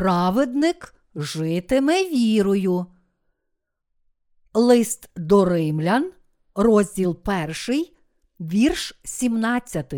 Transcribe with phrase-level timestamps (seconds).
[0.00, 2.86] праведник житиме вірою.
[4.54, 6.12] Лист до римлян,
[6.54, 7.20] розділ
[7.68, 7.86] 1,
[8.40, 9.94] вірш 17.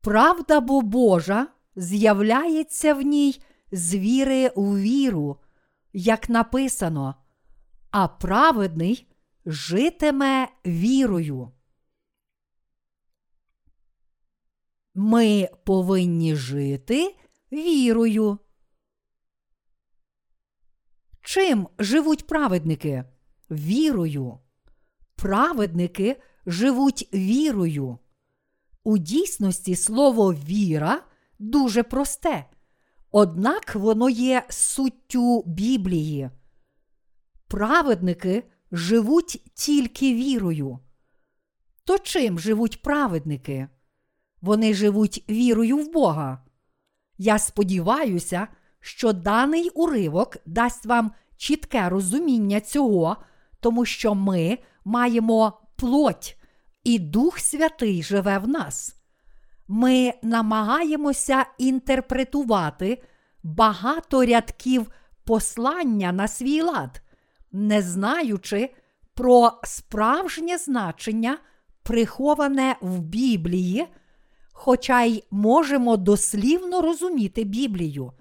[0.00, 1.46] Правда бо Божа
[1.76, 5.36] з'являється в ній з віри у віру,
[5.92, 7.14] як написано,
[7.90, 9.08] а праведний
[9.46, 11.52] житиме вірою.
[14.94, 17.16] Ми повинні жити
[17.52, 18.38] вірою.
[21.22, 23.04] Чим живуть праведники?
[23.50, 24.38] Вірою.
[25.16, 27.98] Праведники живуть вірою.
[28.84, 31.04] У дійсності слово віра
[31.38, 32.50] дуже просте,
[33.10, 36.30] однак воно є суттю Біблії.
[37.48, 40.78] Праведники живуть тільки вірою.
[41.84, 43.68] То чим живуть праведники?
[44.40, 46.45] Вони живуть вірою в Бога.
[47.18, 48.48] Я сподіваюся,
[48.80, 53.16] що даний уривок дасть вам чітке розуміння цього,
[53.60, 56.36] тому що ми маємо плоть,
[56.84, 58.96] і Дух Святий живе в нас.
[59.68, 63.02] Ми намагаємося інтерпретувати
[63.42, 64.90] багато рядків
[65.24, 67.02] послання на свій лад,
[67.52, 68.70] не знаючи
[69.14, 71.38] про справжнє значення,
[71.82, 73.86] приховане в Біблії,
[74.58, 78.12] хоча й можемо дослівно розуміти Біблію.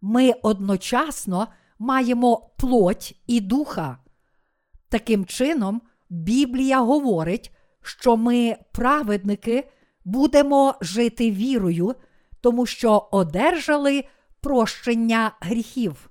[0.00, 3.98] Ми одночасно маємо плоть і духа.
[4.88, 9.70] Таким чином, Біблія говорить, що ми, праведники,
[10.04, 11.94] будемо жити вірою,
[12.40, 14.04] тому що одержали
[14.40, 16.10] прощення гріхів.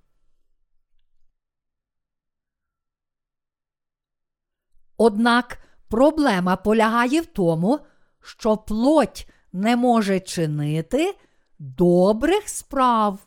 [4.98, 5.58] Однак
[5.90, 7.80] проблема полягає в тому,
[8.22, 11.16] що плоть не може чинити
[11.60, 13.20] добрих справ.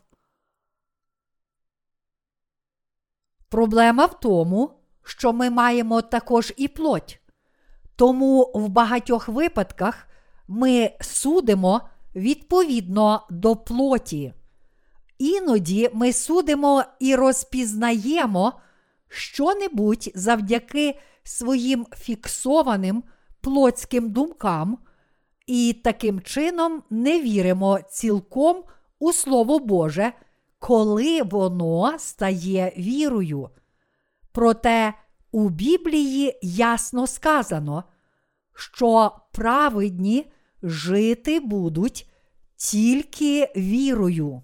[3.49, 4.71] Проблема в тому,
[5.03, 7.19] що ми маємо також і плоть.
[7.95, 10.07] Тому в багатьох випадках
[10.47, 11.81] ми судимо
[12.15, 14.33] відповідно до плоті.
[15.17, 18.53] Іноді ми судимо і розпізнаємо
[19.09, 23.03] що-небудь завдяки своїм фіксованим
[23.41, 24.77] плотським думкам,
[25.47, 28.63] і таким чином не віримо цілком
[28.99, 30.13] у Слово Боже,
[30.59, 33.49] коли воно стає вірою.
[34.31, 34.93] Проте
[35.31, 37.83] у Біблії ясно сказано,
[38.55, 40.31] що праведні
[40.63, 42.09] жити будуть
[42.55, 44.41] тільки вірою.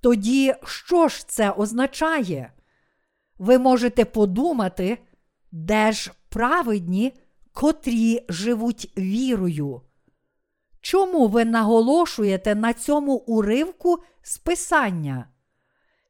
[0.00, 2.52] Тоді що ж це означає?
[3.38, 4.98] Ви можете подумати,
[5.52, 7.12] де ж праведні,
[7.52, 9.82] котрі живуть вірою.
[10.84, 15.28] Чому ви наголошуєте на цьому уривку з Писання?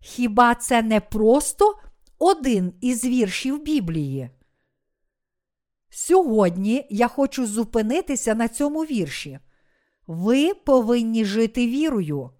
[0.01, 1.75] Хіба це не просто
[2.19, 4.31] один із віршів Біблії?
[5.91, 9.39] Сьогодні я хочу зупинитися на цьому вірші.
[10.07, 12.31] Ви повинні жити вірою.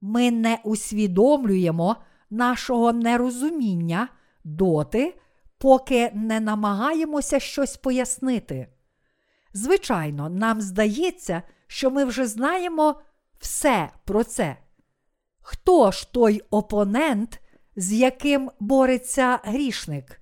[0.00, 1.96] Ми не усвідомлюємо
[2.30, 4.08] нашого нерозуміння
[4.44, 5.14] доти,
[5.58, 8.68] поки не намагаємося щось пояснити.
[9.52, 13.00] Звичайно, нам здається, що ми вже знаємо
[13.38, 14.56] все про це.
[15.40, 17.40] Хто ж той опонент,
[17.76, 20.20] з яким бореться грішник?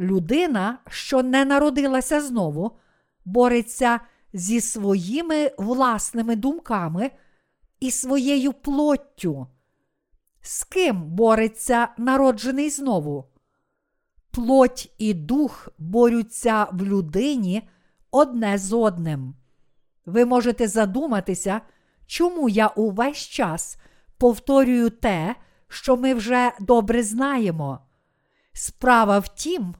[0.00, 2.78] Людина, що не народилася знову,
[3.24, 4.00] бореться
[4.32, 7.10] зі своїми власними думками
[7.80, 9.46] і своєю плоттю.
[10.40, 13.24] З ким бореться народжений знову?
[14.30, 17.68] Плоть і дух борються в людині
[18.10, 19.34] одне з одним.
[20.06, 21.60] Ви можете задуматися,
[22.06, 23.78] чому я увесь час
[24.18, 25.34] повторюю те,
[25.68, 27.78] що ми вже добре знаємо.
[28.52, 29.74] Справа в тім,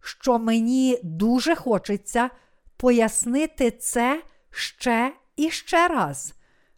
[0.00, 2.30] що мені дуже хочеться
[2.76, 6.34] пояснити це ще і ще раз,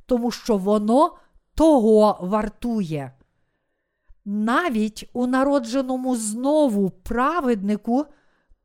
[0.07, 1.17] тому що воно
[1.55, 3.13] того вартує.
[4.25, 8.07] Навіть у народженому знову праведнику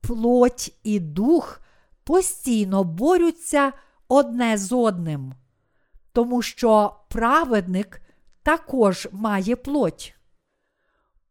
[0.01, 1.61] плоть і дух
[2.03, 3.73] постійно борються
[4.07, 5.33] одне з одним,
[6.11, 8.01] тому що праведник
[8.43, 10.15] також має плоть.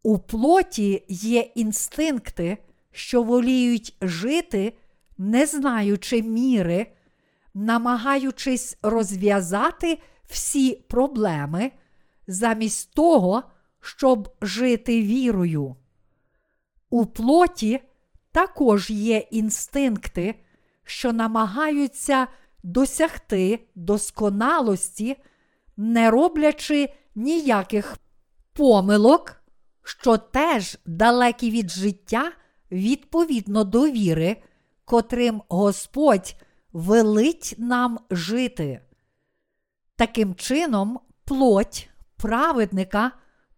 [0.03, 2.59] У плоті є інстинкти,
[2.93, 4.77] що воліють жити,
[5.19, 6.87] не знаючи міри,
[7.55, 11.73] намагаючись розв'язати всі проблеми,
[12.27, 13.43] замість того,
[13.81, 15.77] щоб жити вірою.
[16.91, 17.81] У плоті
[18.33, 20.35] також є інстинкти,
[20.85, 22.27] що намагаються
[22.65, 25.17] досягти досконалості,
[25.77, 27.97] не роблячи ніяких
[28.53, 29.43] помилок,
[29.83, 32.33] що теж далекі від життя
[32.73, 34.37] відповідно до віри,
[34.85, 36.37] котрим Господь
[36.73, 38.81] велить нам жити.
[39.97, 43.13] Таким чином, плоть праведника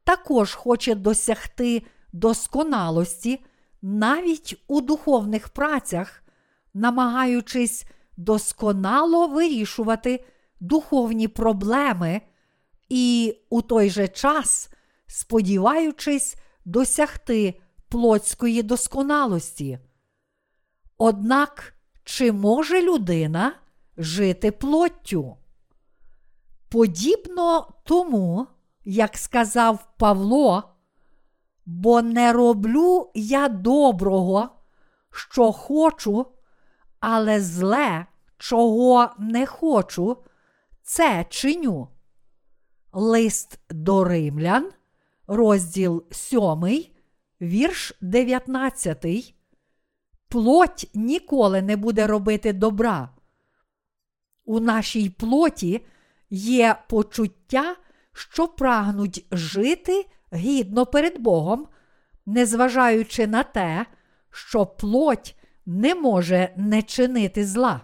[0.04, 1.82] також хоче досягти
[2.12, 3.44] досконалості
[3.82, 6.22] навіть у духовних працях,
[6.74, 7.86] намагаючись
[8.16, 10.24] досконало вирішувати
[10.60, 12.20] духовні проблеми
[12.88, 14.70] і у той же час
[15.06, 19.78] сподіваючись досягти плотської досконалості.
[20.98, 21.74] Однак,
[22.04, 23.52] чи може людина
[23.96, 25.36] жити плоттю?
[26.68, 28.46] Подібно тому,
[28.84, 30.62] як сказав Павло,
[31.66, 34.48] бо не роблю я доброго,
[35.10, 36.26] що хочу,
[37.00, 38.06] але зле,
[38.38, 40.16] чого не хочу,
[40.82, 41.88] це чиню.
[42.92, 44.70] Лист до римлян,
[45.26, 46.84] розділ 7,
[47.40, 49.34] вірш 19.
[50.28, 53.10] Плоть ніколи не буде робити добра.
[54.44, 55.86] У нашій плоті
[56.30, 57.76] є почуття,
[58.12, 61.68] що прагнуть жити гідно перед Богом,
[62.26, 63.86] незважаючи на те,
[64.30, 65.36] що плоть
[65.66, 67.80] не може не чинити зла.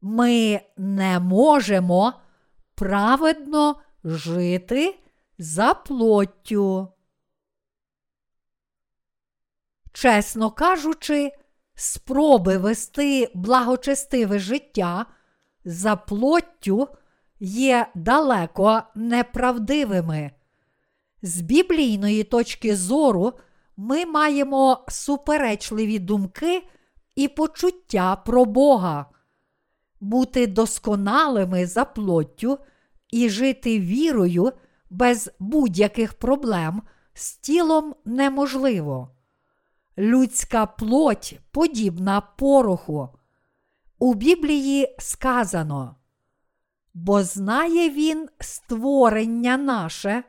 [0.00, 2.12] Ми не можемо
[2.74, 4.98] праведно жити
[5.38, 6.88] за плоттю.
[9.92, 11.32] Чесно кажучи,
[11.74, 15.06] спроби вести благочестиве життя
[15.64, 16.88] за плоттю
[17.40, 20.30] є далеко неправдивими.
[21.22, 23.32] З біблійної точки зору
[23.76, 26.62] ми маємо суперечливі думки
[27.16, 29.06] і почуття про Бога.
[30.00, 32.58] Бути досконалими за плоттю
[33.10, 34.52] і жити вірою
[34.90, 36.82] без будь-яких проблем
[37.14, 39.10] з тілом неможливо.
[39.98, 43.08] Людська плоть подібна пороху.
[43.98, 45.96] У Біблії сказано,
[46.94, 50.24] бо знає він створення наше,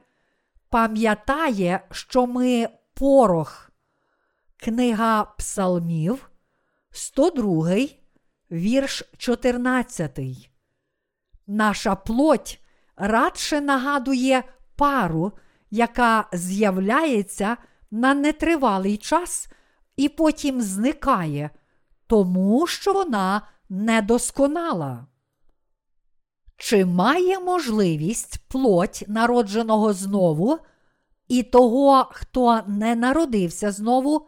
[0.71, 3.71] пам'ятає, що ми порох.
[4.57, 6.29] Книга Псалмів,
[6.91, 7.75] 102,
[8.51, 10.19] вірш 14.
[11.47, 12.61] Наша плоть
[12.95, 14.43] радше нагадує
[14.75, 15.31] пару,
[15.71, 17.57] яка з'являється
[17.91, 19.47] на нетривалий час
[19.95, 21.49] і потім зникає,
[22.07, 25.05] тому що вона недосконала.
[26.63, 30.59] Чи має можливість плоть народженого знову
[31.27, 34.27] і того, хто не народився знову,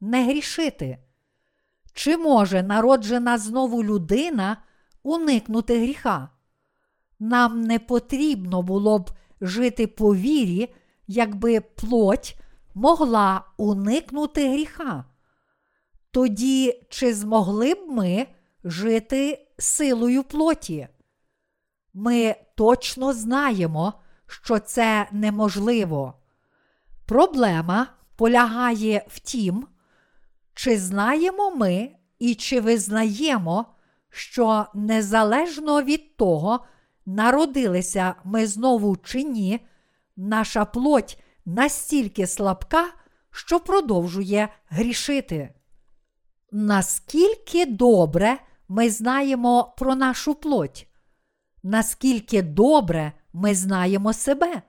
[0.00, 0.98] не грішити?
[1.94, 4.56] Чи може народжена знову людина
[5.02, 6.28] уникнути гріха?
[7.18, 9.10] Нам не потрібно було б
[9.40, 10.74] жити по вірі,
[11.06, 12.36] якби плоть
[12.74, 15.04] могла уникнути гріха.
[16.10, 18.26] Тоді чи змогли б ми
[18.64, 20.88] жити силою плоті?
[21.94, 23.92] Ми точно знаємо,
[24.26, 26.14] що це неможливо.
[27.06, 27.86] Проблема
[28.16, 29.66] полягає в тім,
[30.54, 33.66] чи знаємо ми і чи визнаємо,
[34.10, 36.64] що незалежно від того,
[37.06, 39.60] народилися ми знову чи ні,
[40.16, 42.84] наша плоть настільки слабка,
[43.30, 45.54] що продовжує грішити.
[46.52, 50.88] Наскільки добре ми знаємо про нашу плоть?
[51.66, 54.62] Наскільки добре ми знаємо себе?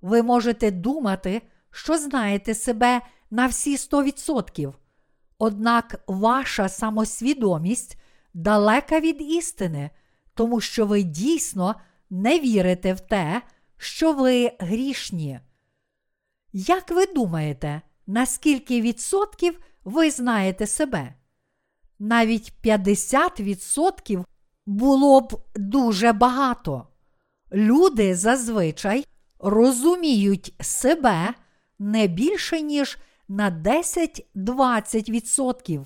[0.00, 3.00] Ви можете думати, що знаєте себе
[3.30, 4.74] на всі 100%.
[5.38, 7.98] Однак ваша самосвідомість
[8.34, 9.90] далека від істини,
[10.34, 11.74] тому що ви дійсно
[12.10, 13.42] не вірите в те,
[13.76, 15.40] що ви грішні.
[16.52, 21.14] Як ви думаєте, наскільки відсотків ви знаєте себе?
[21.98, 24.24] Навіть 50%
[24.68, 26.86] було б дуже багато.
[27.52, 29.06] Люди зазвичай
[29.38, 31.34] розуміють себе
[31.78, 32.98] не більше, ніж
[33.28, 35.84] на 10-20%.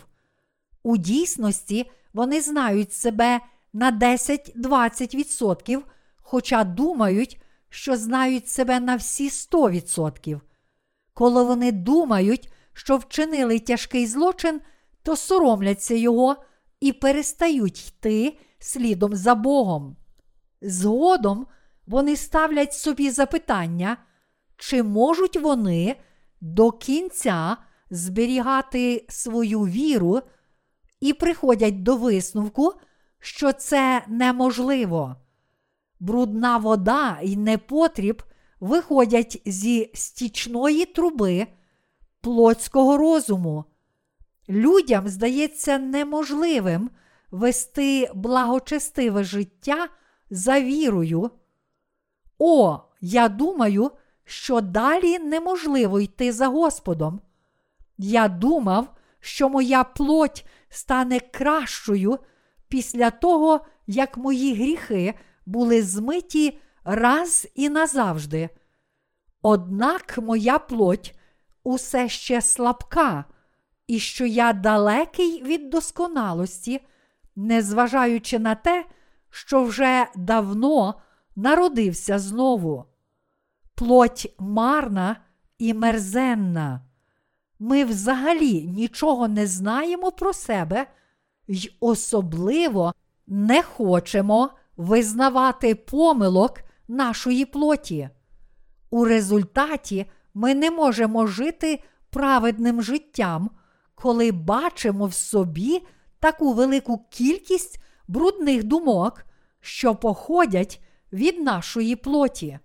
[0.83, 3.41] У дійсності вони знають себе
[3.73, 5.81] на 10-20%,
[6.17, 10.41] хоча думають, що знають себе на всі 100%.
[11.15, 14.61] Коли вони думають, що вчинили тяжкий злочин,
[15.03, 16.37] то соромляться його
[16.83, 19.97] і перестають йти слідом за Богом.
[20.63, 21.47] Згодом
[21.87, 23.97] вони ставлять собі запитання,
[24.57, 25.97] чи можуть вони
[26.41, 27.57] до кінця
[27.91, 30.21] зберігати свою віру
[31.01, 32.73] і приходять до висновку,
[33.19, 35.17] що це неможливо.
[36.01, 38.23] Брудна вода і непотріб
[38.61, 41.47] виходять зі стічної труби
[42.21, 43.65] плотського розуму.
[44.53, 46.91] Людям здається неможливим
[47.31, 49.89] вести благочестиве життя
[50.31, 51.31] за вірою.
[52.39, 53.91] О, я думаю,
[54.25, 57.21] що далі неможливо йти за Господом.
[57.99, 62.19] Я думав, що моя плоть стане кращою
[62.69, 65.15] після того, як мої гріхи
[65.47, 68.49] були змиті раз і назавжди.
[69.43, 71.15] Однак моя плоть
[71.65, 73.25] усе ще слабка,
[73.93, 76.81] і що я далекий від досконалості,
[77.37, 78.85] незважаючи на те,
[79.31, 80.95] що вже давно
[81.37, 82.85] народився знову.
[83.75, 85.17] Плоть марна
[85.59, 86.81] і мерзенна.
[87.59, 90.87] Ми взагалі нічого не знаємо про себе
[91.49, 92.95] й особливо
[93.27, 98.09] не хочемо визнавати помилок нашої плоті.
[98.91, 103.51] У результаті ми не можемо жити праведним життям,
[104.03, 105.83] коли бачимо в собі
[106.21, 109.25] таку велику кількість брудних думок,
[109.61, 110.83] що походять
[111.13, 112.59] від нашої плоті.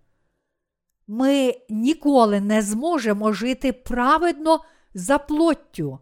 [1.08, 4.60] Ми ніколи не зможемо жити праведно
[4.94, 6.00] за плоттю.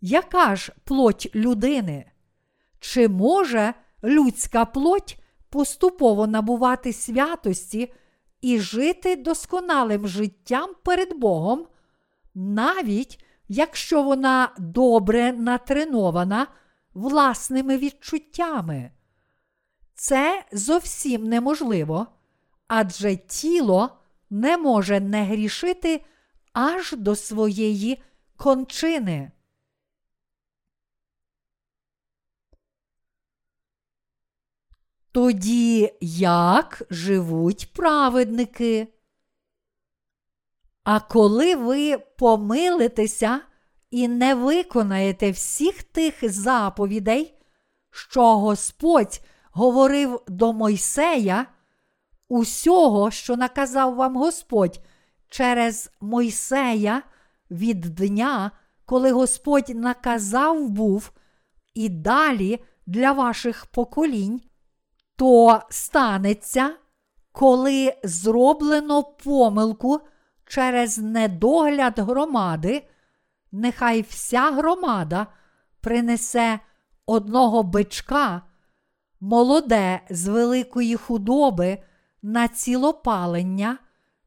[0.00, 2.10] Яка ж плоть людини?
[2.80, 3.74] Чи може
[4.04, 5.18] людська плоть
[5.50, 7.92] поступово набувати святості
[8.40, 11.66] і жити досконалим життям перед Богом,
[12.34, 16.46] навіть якщо вона добре натренована
[16.94, 18.90] власними відчуттями?
[19.94, 22.06] Це зовсім неможливо,
[22.68, 23.98] адже тіло
[24.30, 26.04] не може не грішити
[26.52, 28.02] аж до своєї
[28.36, 29.32] кончини.
[35.12, 38.88] Тоді як живуть праведники?
[40.92, 43.40] А коли ви помилитеся
[43.90, 47.34] і не виконаєте всіх тих заповідей,
[47.90, 49.20] що Господь
[49.52, 51.46] говорив до Мойсея,
[52.28, 54.80] усього, що наказав вам Господь
[55.28, 57.02] через Мойсея
[57.50, 58.50] від дня,
[58.84, 61.10] коли Господь наказав був,
[61.74, 64.40] і далі для ваших поколінь,
[65.16, 66.70] то станеться,
[67.32, 70.00] коли зроблено помилку
[70.50, 72.82] через недогляд громади,
[73.52, 75.28] нехай вся громада
[75.80, 76.60] принесе
[77.06, 78.42] одного бичка,
[79.20, 81.78] молоде з великої худоби
[82.22, 83.78] на цілопалення,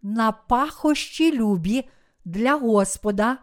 [0.01, 1.89] на пахощі любі
[2.25, 3.37] для Господа,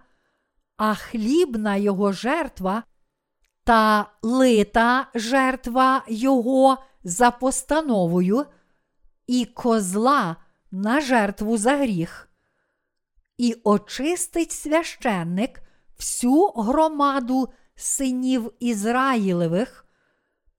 [0.76, 2.82] а хлібна його жертва
[3.64, 8.46] та лита жертва Його за постановою,
[9.26, 10.36] і козла
[10.70, 12.29] на жертву за гріх.
[13.40, 15.62] І очистить священник
[15.98, 19.86] всю громаду синів Ізраїлевих,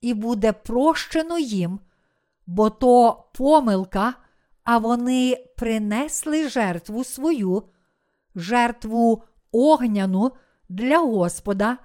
[0.01, 1.79] і буде прощено їм,
[2.47, 4.13] бо то помилка,
[4.63, 7.63] а вони принесли жертву свою,
[8.35, 10.31] жертву огняну
[10.69, 11.77] для Господа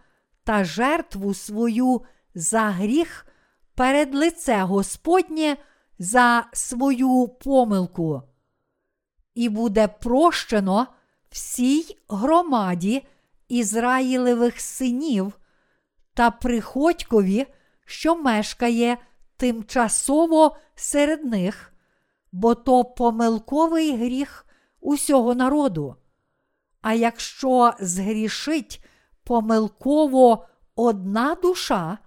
[0.44, 2.02] та жертву свою
[2.34, 3.26] за гріх
[3.74, 5.56] перед лице Господнє
[5.98, 8.22] за свою помилку.
[9.36, 10.86] І буде прощено
[11.30, 13.06] всій громаді
[13.48, 15.32] Ізраїлевих синів
[16.14, 17.46] та приходькові,
[17.84, 18.96] що мешкає
[19.36, 21.72] тимчасово серед них,
[22.32, 24.46] бо то помилковий гріх
[24.80, 25.96] усього народу.
[26.82, 28.84] А якщо згрішить
[29.24, 31.98] помилково одна душа,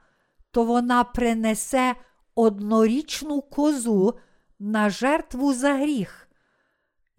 [0.51, 1.95] то вона принесе
[2.35, 4.19] однорічну козу
[4.59, 6.28] на жертву за гріх,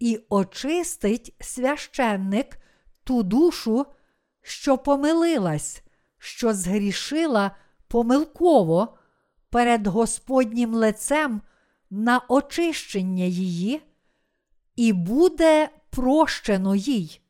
[0.01, 2.57] і очистить священник
[3.03, 3.85] ту душу,
[4.41, 5.83] що помилилась,
[6.17, 7.55] що згрішила
[7.87, 8.97] помилково
[9.49, 11.41] перед Господнім лицем
[11.89, 13.81] на очищення її,
[14.75, 17.21] і буде прощено їй.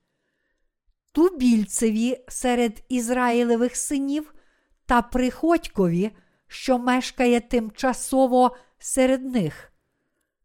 [1.12, 4.34] Тубільцеві серед Ізраїлевих синів
[4.86, 6.12] та приходькові,
[6.48, 9.71] що мешкає тимчасово серед них.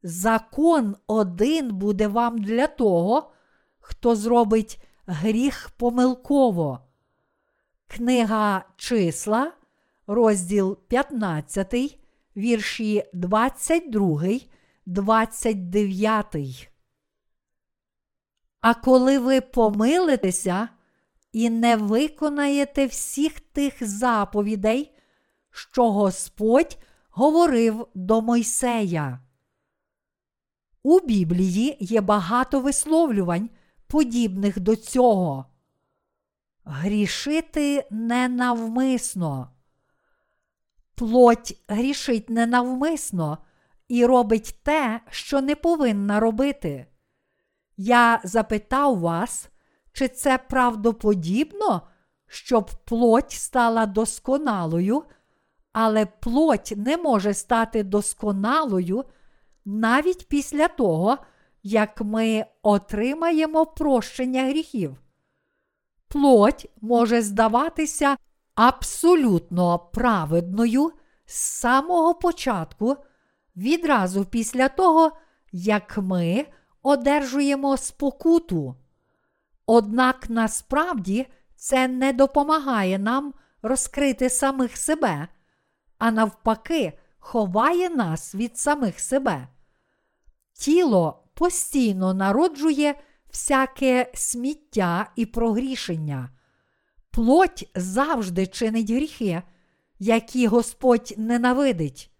[0.08, 3.32] Закон один буде вам для того,
[3.78, 6.80] хто зробить гріх помилково.
[7.86, 9.52] Книга числа,
[10.06, 11.98] розділ 15,
[12.36, 14.22] вірші 22,
[14.86, 16.70] 29.
[18.60, 20.68] А коли ви помилитеся
[21.32, 24.94] і не виконаєте всіх тих заповідей,
[25.50, 26.78] що Господь
[27.10, 29.25] говорив до Мойсея.
[30.88, 33.50] У Біблії є багато висловлювань,
[33.86, 35.46] подібних до цього.
[36.64, 39.50] Грішити ненавмисно.
[40.94, 43.38] Плоть грішить ненавмисно
[43.88, 46.86] і робить те, що не повинна робити.
[47.76, 49.48] Я запитав вас,
[49.92, 51.82] чи це правдоподібно,
[52.26, 55.04] щоб плоть стала досконалою,
[55.72, 59.04] але плоть не може стати досконалою
[59.66, 61.18] навіть після того,
[61.62, 64.96] як ми отримаємо прощення гріхів.
[66.08, 68.16] Плоть може здаватися
[68.54, 70.92] абсолютно праведною
[71.26, 72.96] з самого початку,
[73.56, 75.12] відразу після того,
[75.52, 76.46] як ми
[76.82, 78.74] одержуємо спокуту.
[79.66, 85.28] Однак насправді це не допомагає нам розкрити самих себе,
[85.98, 89.48] а навпаки, ховає нас від самих себе.
[90.58, 92.94] Тіло постійно народжує
[93.28, 96.30] всяке сміття і прогрішення.
[97.10, 99.42] Плоть завжди чинить гріхи,
[99.98, 102.10] які Господь ненавидить.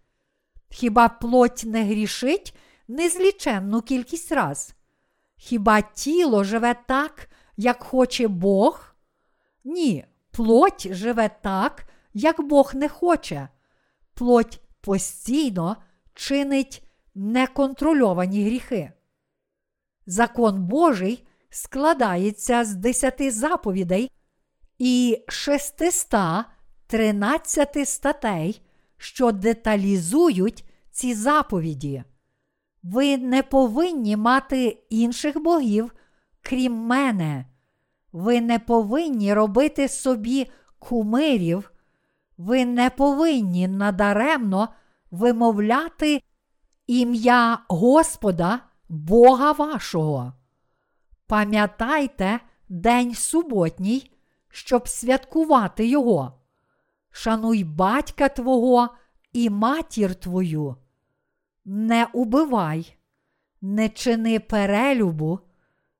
[0.69, 2.55] Хіба плоть не грішить
[2.87, 4.73] незліченну кількість раз?
[5.37, 8.95] Хіба тіло живе так, як хоче Бог?
[9.63, 13.49] Ні, плоть живе так, як Бог не хоче.
[14.13, 15.77] Плоть постійно
[16.13, 16.86] чинить
[17.17, 18.91] неконтрольовані гріхи.
[20.05, 24.11] Закон Божий складається з десяти заповідей
[24.77, 28.61] і 613 статей,
[28.97, 32.03] що деталізують ці заповіді.
[32.83, 35.95] Ви не повинні мати інших богів,
[36.41, 37.45] крім мене.
[38.11, 41.71] Ви не повинні робити собі кумирів,
[42.37, 44.69] ви не повинні надаремно
[45.11, 46.21] вимовляти
[46.87, 50.33] ім'я Господа, Бога вашого.
[51.27, 54.11] Пам'ятайте день суботній,
[54.49, 56.33] щоб святкувати Його.
[57.11, 58.89] Шануй батька Твого
[59.33, 60.75] і матір Твою.
[61.65, 62.97] Не убивай,
[63.61, 65.39] не чини перелюбу,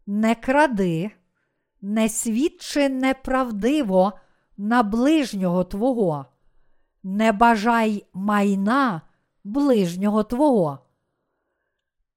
[0.07, 1.11] не кради,
[1.81, 4.13] не свідчи неправдиво
[4.57, 6.25] на ближнього Твого,
[7.03, 9.01] не бажай майна
[9.47, 10.79] ближнього Твого.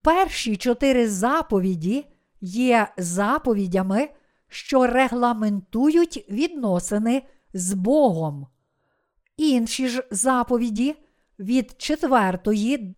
[0.03, 2.07] Перші чотири заповіді
[2.41, 4.09] є заповідями,
[4.49, 7.23] що регламентують відносини
[7.55, 8.47] з Богом.
[9.37, 10.97] Інші ж заповіді
[11.39, 12.97] від четвертої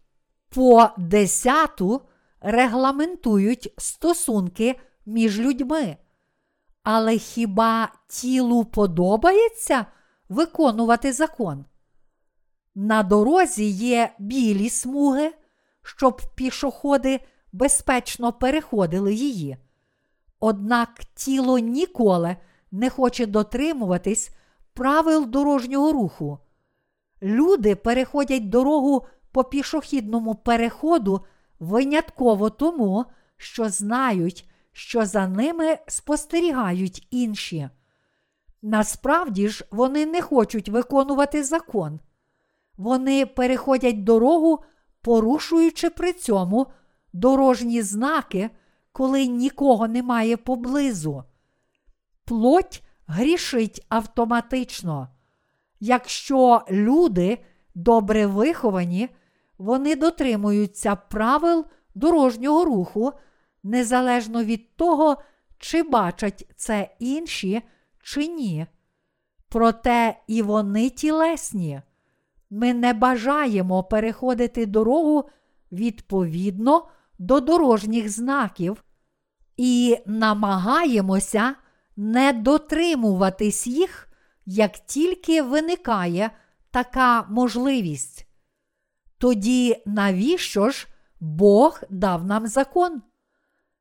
[0.48, 2.00] по десяту
[2.40, 5.96] регламентують стосунки між людьми.
[6.82, 9.86] Але хіба тілу подобається
[10.28, 11.64] виконувати закон?
[12.74, 15.32] На дорозі є білі смуги,
[15.82, 17.20] щоб пішоходи
[17.52, 19.56] безпечно переходили її.
[20.40, 22.36] Однак тіло ніколи
[22.70, 24.30] не хоче дотримуватись
[24.74, 26.38] правил дорожнього руху.
[27.22, 31.24] Люди переходять дорогу по пішохідному переходу
[31.60, 33.04] винятково тому,
[33.36, 37.68] що знають, що за ними спостерігають інші.
[38.62, 42.00] Насправді ж вони не хочуть виконувати закон.
[42.82, 44.64] Вони переходять дорогу,
[45.02, 46.66] порушуючи при цьому
[47.12, 48.50] дорожні знаки,
[48.92, 51.24] коли нікого немає поблизу.
[52.24, 55.08] Плоть грішить автоматично.
[55.80, 57.38] Якщо люди
[57.74, 59.08] добре виховані,
[59.58, 61.64] вони дотримуються правил
[61.94, 63.12] дорожнього руху
[63.62, 65.16] незалежно від того,
[65.58, 67.62] чи бачать це інші,
[68.02, 68.66] чи ні.
[69.48, 71.82] Проте і вони тілесні.
[72.54, 75.24] Ми не бажаємо переходити дорогу
[75.72, 76.88] відповідно
[77.18, 78.84] до дорожніх знаків
[79.56, 81.54] і намагаємося
[81.96, 84.08] не дотримуватись їх,
[84.46, 86.30] як тільки виникає
[86.70, 88.26] така можливість.
[89.18, 90.88] Тоді навіщо ж
[91.20, 93.02] Бог дав нам закон?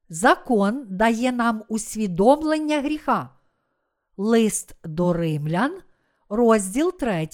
[0.09, 3.29] Закон дає нам усвідомлення гріха.
[4.17, 5.81] Лист до римлян,
[6.29, 7.27] розділ 3,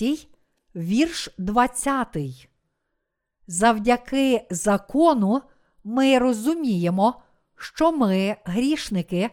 [0.77, 2.17] вірш 20.
[3.47, 5.41] Завдяки закону
[5.83, 7.21] ми розуміємо,
[7.55, 9.29] що ми грішники,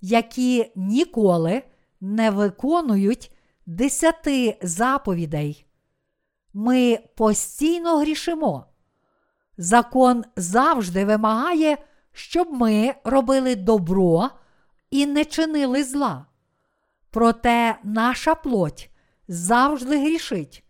[0.00, 1.62] які ніколи
[2.00, 3.32] не виконують
[3.66, 5.66] десяти заповідей.
[6.54, 8.66] Ми постійно грішимо.
[9.58, 11.78] Закон завжди вимагає,
[12.12, 14.28] щоб ми робили добро
[14.90, 16.26] і не чинили зла.
[17.10, 18.90] Проте наша плоть
[19.28, 20.64] завжди грішить,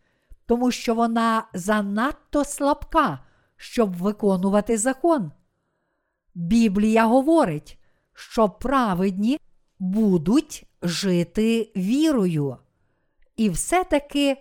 [0.51, 3.19] тому що вона занадто слабка,
[3.57, 5.33] щоб виконувати закон.
[6.35, 7.79] Біблія говорить,
[8.15, 9.39] що праведні
[9.79, 12.57] будуть жити вірою.
[13.37, 14.37] І все-таки,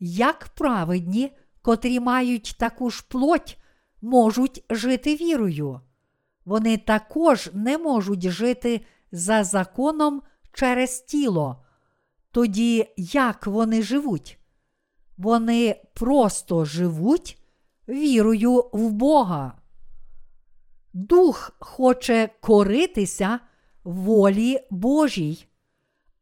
[0.00, 3.58] як праведні, котрі мають таку ж плоть,
[4.00, 5.80] можуть жити вірою.
[6.44, 8.80] Вони також не можуть жити
[9.12, 10.22] за законом
[10.52, 11.64] через тіло.
[12.30, 14.38] Тоді як вони живуть?
[15.22, 17.38] Вони просто живуть
[17.88, 19.52] вірою в Бога.
[20.92, 23.40] Дух хоче коритися
[23.84, 25.46] волі Божій,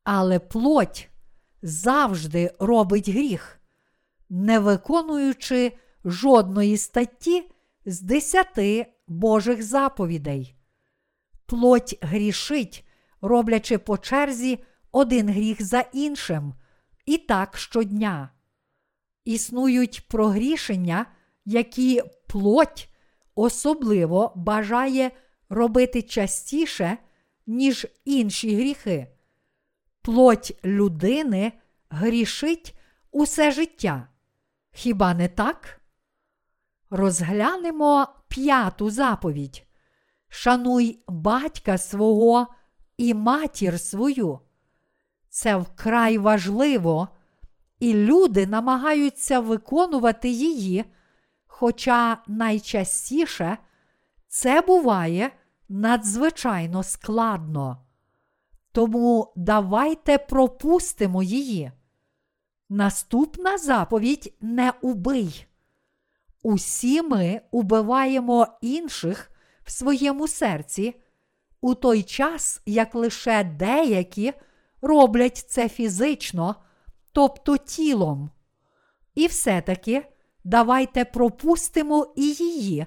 [0.04, 1.08] але плоть
[1.62, 3.60] завжди робить гріх,
[4.28, 5.72] не виконуючи
[6.04, 7.50] жодної статті
[7.86, 10.56] з десяти Божих заповідей.
[11.46, 12.88] Плоть грішить,
[13.20, 16.54] роблячи по черзі один гріх за іншим,
[17.06, 18.30] і так щодня.
[19.24, 21.06] Існують прогрішення,
[21.44, 22.88] які плоть
[23.34, 25.10] особливо бажає
[25.48, 26.98] робити частіше,
[27.46, 29.06] ніж інші гріхи.
[30.02, 31.52] Плоть людини
[31.90, 32.78] грішить
[33.10, 34.08] усе життя.
[34.72, 35.80] Хіба не так?
[36.90, 39.66] Розглянемо п'яту заповідь.
[40.28, 42.46] Шануй батька свого
[42.96, 44.40] і матір свою.
[45.28, 47.08] Це вкрай важливо,
[47.80, 50.84] і люди намагаються виконувати її,
[51.46, 53.58] хоча найчастіше
[54.28, 55.30] це буває
[55.68, 57.78] надзвичайно складно.
[58.72, 61.72] Тому давайте пропустимо її.
[62.68, 65.46] Наступна заповідь не убий.
[66.42, 69.30] Усі ми убиваємо інших
[69.64, 70.94] в своєму серці,
[71.60, 74.32] у той час, як лише деякі
[74.82, 76.56] роблять це фізично,
[77.12, 78.30] тобто тілом.
[79.14, 80.06] І все-таки
[80.44, 82.86] давайте пропустимо і її,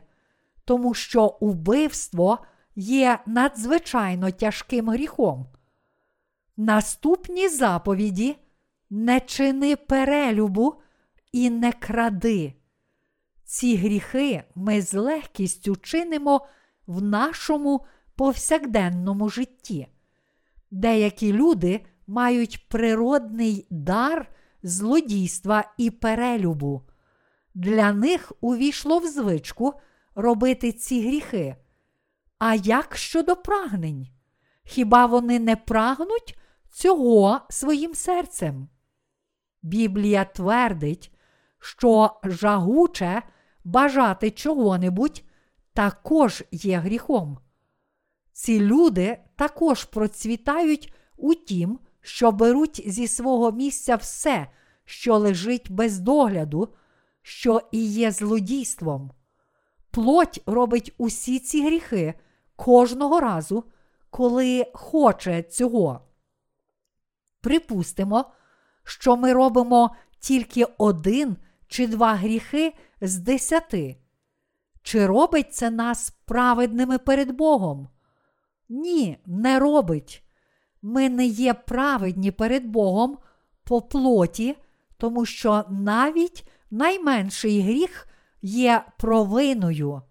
[0.66, 2.40] тому що убивство
[2.76, 5.46] є надзвичайно тяжким гріхом.
[6.58, 8.36] Наступні заповіді
[8.90, 10.76] не чини перелюбу
[11.32, 12.54] і не кради.
[13.44, 16.48] Ці гріхи ми з легкістю чинимо
[16.88, 19.88] в нашому повсякденному житті.
[20.72, 24.32] Деякі люди мають природний дар
[24.64, 26.82] злодійства і перелюбу.
[27.54, 29.74] Для них увійшло в звичку
[30.16, 31.56] робити ці гріхи.
[32.40, 34.08] А як щодо прагнень?
[34.64, 36.38] Хіба вони не прагнуть
[36.72, 38.70] цього своїм серцем?
[39.62, 41.14] Біблія твердить,
[41.60, 43.22] що жагуче
[43.64, 45.24] бажати чого-небудь
[45.74, 47.40] також є гріхом.
[48.32, 54.48] Ці люди також процвітають у тім, що беруть зі свого місця все,
[54.86, 56.74] що лежить без догляду,
[57.22, 59.12] що і є злодійством.
[59.92, 62.14] Плоть робить усі ці гріхи
[62.56, 63.64] кожного разу,
[64.10, 66.02] коли хоче цього.
[67.42, 68.26] Припустимо,
[68.84, 71.38] що ми робимо тільки один
[71.68, 73.98] чи два гріхи з десяти.
[74.82, 77.90] Чи робить це нас праведними перед Богом?
[78.70, 80.23] Ні, не робить.
[80.86, 83.18] Ми не є праведні перед Богом
[83.64, 84.56] по плоті,
[84.98, 88.08] тому що навіть найменший гріх
[88.42, 90.02] є провиною.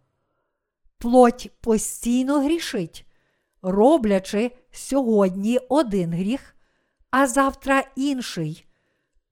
[0.98, 3.06] Плоть постійно грішить,
[3.62, 6.56] роблячи сьогодні один гріх,
[7.10, 8.66] а завтра інший,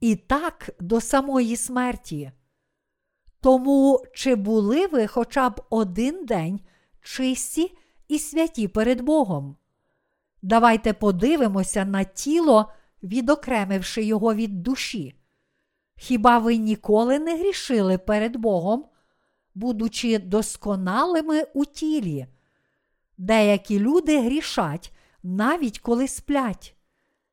[0.01, 2.33] і так до самої смерті.
[3.41, 6.61] Тому чи були ви хоча б один день
[7.03, 9.57] чисті і святі перед Богом?
[10.43, 12.73] Давайте подивимося на тіло,
[13.03, 15.15] відокремивши його від душі.
[15.97, 18.85] Хіба ви ніколи не грішили перед Богом,
[19.55, 22.27] будучи досконалими у тілі?
[23.19, 26.77] Деякі люди грішать навіть коли сплять.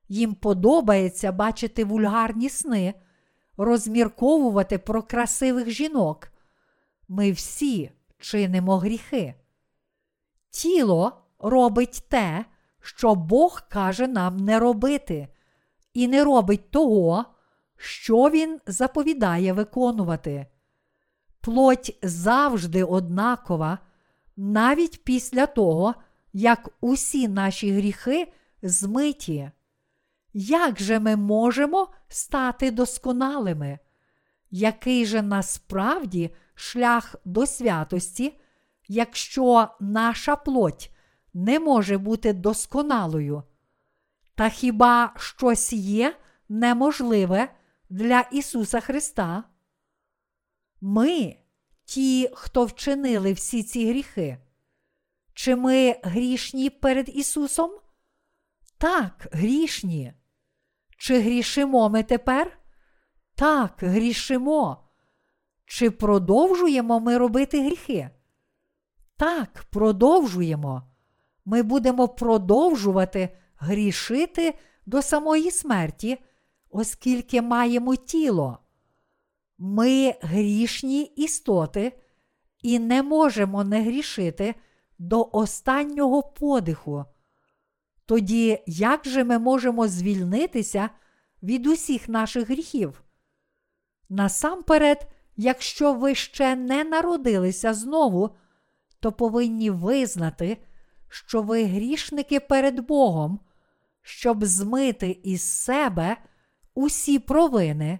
[0.09, 2.93] Їм подобається бачити вульгарні сни,
[3.57, 6.27] розмірковувати про красивих жінок.
[7.07, 9.33] Ми всі чинимо гріхи.
[10.49, 12.45] Тіло робить те,
[12.87, 15.27] що Бог каже нам не робити,
[15.93, 17.25] і не робить того,
[17.77, 20.47] що Він заповідає виконувати.
[21.41, 23.79] Плоть завжди однакова,
[24.37, 25.95] навіть після того,
[26.33, 29.51] як усі наші гріхи змиті.
[30.33, 33.79] Як же ми можемо стати досконалими?
[34.51, 38.39] Який же насправді шлях до святості,
[38.87, 40.91] якщо наша плоть
[41.33, 43.43] не може бути досконалою?
[44.35, 46.15] Та хіба щось є
[46.49, 47.49] неможливе
[47.89, 49.43] для Ісуса Христа?
[50.81, 51.35] Ми,
[51.85, 54.37] ті, хто вчинили всі ці гріхи.
[55.33, 57.71] Чи ми грішні перед Ісусом?
[58.77, 60.13] Так, грішні.
[60.97, 62.59] Чи грішимо ми тепер?
[63.35, 64.89] Так, грішимо.
[65.65, 68.09] Чи продовжуємо ми робити гріхи?
[69.17, 70.86] Так, продовжуємо.
[71.49, 74.53] Ми будемо продовжувати грішити
[74.85, 76.17] до самої смерті,
[76.69, 78.57] оскільки маємо тіло.
[79.57, 81.99] Ми грішні істоти
[82.61, 84.55] і не можемо не грішити
[84.99, 87.05] до останнього подиху.
[88.05, 90.89] Тоді як же ми можемо звільнитися
[91.43, 93.03] від усіх наших гріхів?
[94.09, 95.07] Насамперед,
[95.37, 98.29] якщо ви ще не народилися знову,
[98.99, 100.57] то повинні визнати,
[101.09, 103.39] що ви грішники перед Богом,
[104.01, 106.17] щоб змити із себе
[106.73, 107.99] усі провини.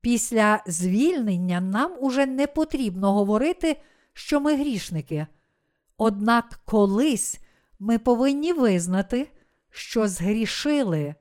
[0.00, 3.80] Після звільнення нам уже не потрібно говорити,
[4.12, 5.26] що ми грішники.
[5.96, 7.40] Однак колись
[7.78, 9.28] ми повинні визнати,
[9.70, 11.14] що згрішили.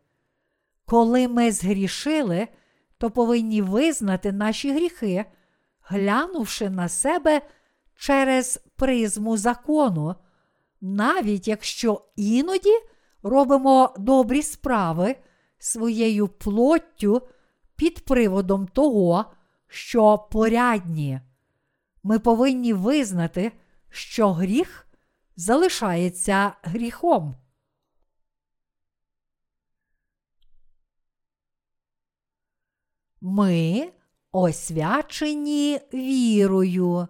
[0.85, 2.47] Коли ми згрішили,
[2.97, 5.25] то повинні визнати наші гріхи,
[5.81, 7.41] глянувши на себе
[7.95, 10.15] через призму закону,
[10.81, 12.79] навіть якщо іноді
[13.23, 15.15] робимо добрі справи
[15.59, 17.27] своєю плоттю
[17.75, 19.25] під приводом того,
[19.67, 21.21] що порядні.
[22.03, 23.51] Ми повинні визнати,
[23.89, 24.87] що гріх
[25.35, 27.35] залишається гріхом.
[33.21, 33.91] Ми
[34.31, 37.07] освячені вірою.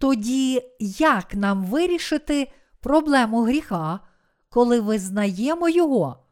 [0.00, 4.00] Тоді як нам вирішити проблему гріха,
[4.48, 6.24] коли визнаємо його?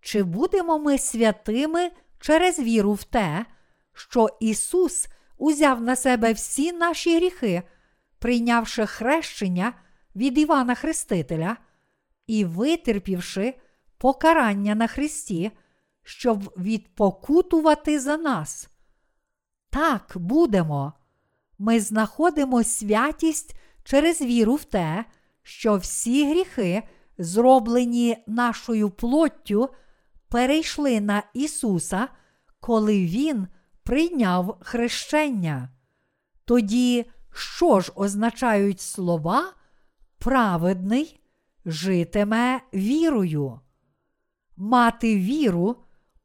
[0.00, 3.46] Чи будемо ми святими через віру в те,
[3.92, 7.62] що Ісус узяв на себе всі наші гріхи,
[8.18, 9.72] прийнявши хрещення
[10.16, 11.56] від Івана Хрестителя
[12.26, 13.54] і витерпівши
[13.98, 15.50] покарання на Христі,
[16.02, 18.68] щоб відпокутувати за нас?
[19.70, 20.99] Так будемо.
[21.62, 25.04] Ми знаходимо святість через віру в те,
[25.42, 26.82] що всі гріхи,
[27.18, 29.68] зроблені нашою плоттю,
[30.28, 32.08] перейшли на Ісуса,
[32.60, 33.46] коли Він
[33.82, 35.70] прийняв хрещення.
[36.44, 39.52] Тоді, що ж означають слова
[40.18, 41.20] праведний
[41.64, 43.60] житиме вірою?
[44.56, 45.76] Мати віру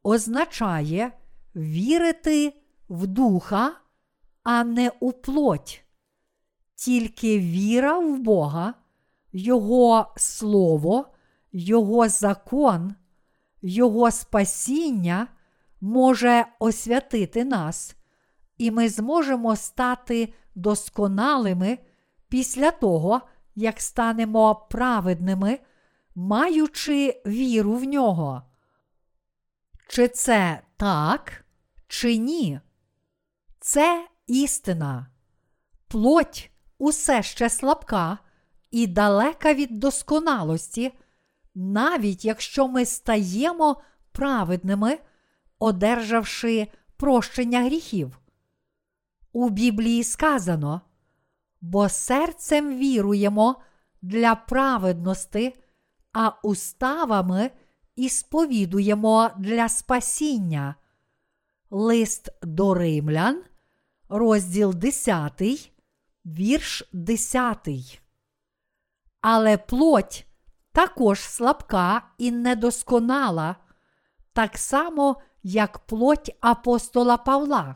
[0.03, 1.11] означає
[1.55, 2.53] вірити
[2.89, 3.84] в духа,
[4.45, 5.83] а не у плоть.
[6.75, 8.73] Тільки віра в Бога,
[9.33, 11.07] Його Слово,
[11.51, 12.95] Його закон,
[13.61, 15.27] Його спасіння
[15.81, 17.95] може освятити нас,
[18.57, 21.77] і ми зможемо стати досконалими
[22.29, 23.21] після того,
[23.55, 25.59] як станемо праведними,
[26.15, 28.41] маючи віру в нього.
[29.89, 31.45] Чи це так,
[31.87, 32.59] чи ні?
[33.59, 35.07] Це істина.
[35.87, 38.17] Плоть усе ще слабка
[38.71, 40.93] і далека від досконалості,
[41.55, 44.99] навіть якщо ми стаємо праведними,
[45.59, 48.19] одержавши прощення гріхів.
[49.33, 50.81] У Біблії сказано,
[51.61, 53.61] бо серцем віруємо
[54.01, 55.55] для праведності,
[56.13, 57.51] а уставами
[57.95, 60.75] і сповідуємо для спасіння.
[61.69, 63.43] Лист до римлян,
[64.09, 65.41] розділ 10,
[66.25, 68.01] вірш 10.
[69.21, 70.25] Але плоть
[70.71, 73.55] також слабка і недосконала,
[74.33, 77.75] так само, як плоть апостола Павла.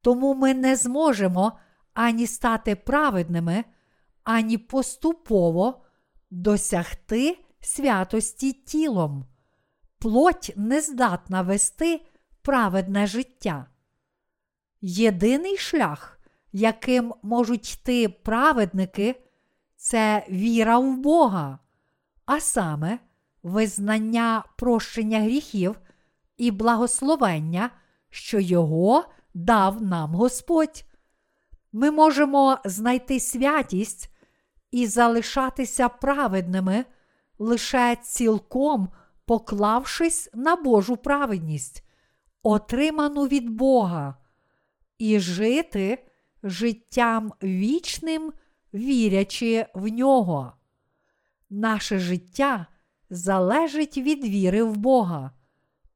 [0.00, 1.58] Тому ми не зможемо
[1.94, 3.64] ані стати праведними,
[4.24, 5.84] ані поступово
[6.30, 9.24] досягти святості тілом.
[9.98, 12.06] Плоть не здатна вести
[12.42, 13.66] праведне життя.
[14.80, 16.20] Єдиний шлях,
[16.52, 19.22] яким можуть йти праведники,
[19.76, 21.58] це віра в Бога,
[22.26, 22.98] а саме
[23.42, 25.80] визнання прощення гріхів
[26.36, 27.70] і благословення,
[28.10, 30.84] що Його дав нам Господь.
[31.72, 34.10] Ми можемо знайти святість
[34.70, 36.84] і залишатися праведними,
[37.38, 38.88] лише цілком
[39.26, 41.84] поклавшись на Божу праведність,
[42.42, 44.14] отриману від Бога,
[44.98, 46.04] і жити
[46.42, 48.32] життям вічним,
[48.74, 50.52] вірячи в нього.
[51.50, 52.66] Наше життя
[53.10, 55.30] залежить від віри в Бога.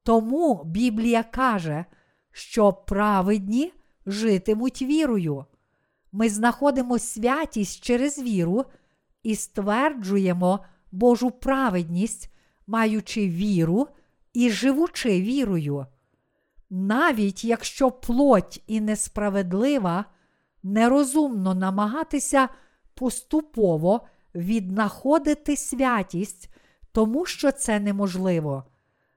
[0.03, 1.85] Тому Біблія каже,
[2.33, 3.73] що праведні
[4.07, 5.45] житимуть вірою.
[6.13, 8.65] Ми знаходимо святість через віру
[9.23, 12.33] і стверджуємо Божу праведність,
[12.67, 13.89] маючи віру
[14.33, 15.87] і живучи вірою.
[16.71, 20.05] Навіть якщо плоть і несправедлива,
[20.63, 22.49] нерозумно намагатися
[22.95, 24.01] поступово
[24.35, 26.51] віднаходити святість,
[26.93, 28.65] тому що це неможливо.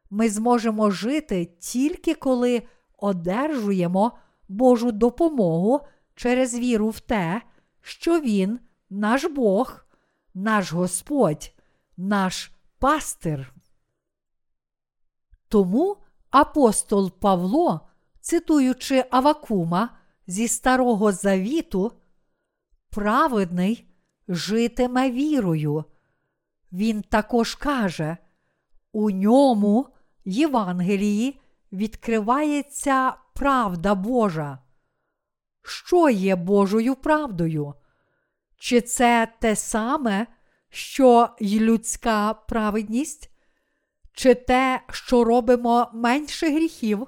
[0.09, 2.63] Ми зможемо жити тільки коли
[2.97, 4.17] одержуємо
[4.49, 5.81] Божу допомогу
[6.15, 7.41] через віру в те,
[7.81, 9.85] що Він наш Бог,
[10.33, 11.53] наш Господь,
[11.97, 13.53] наш пастир.
[15.47, 15.97] Тому
[16.33, 17.81] апостол Павло,
[18.21, 19.89] цитуючи Авакума
[20.27, 21.91] зі Старого Завіту,
[22.89, 23.87] праведний
[24.27, 25.85] житиме вірою.
[26.71, 28.17] Він також каже,
[28.91, 29.87] у ньому
[30.25, 31.41] Євангелії
[31.71, 34.59] відкривається правда Божа.
[35.61, 37.73] Що є Божою правдою?
[38.57, 40.27] Чи це те саме,
[40.69, 43.32] що й людська праведність?
[44.13, 47.07] Чи те, що робимо менше гріхів,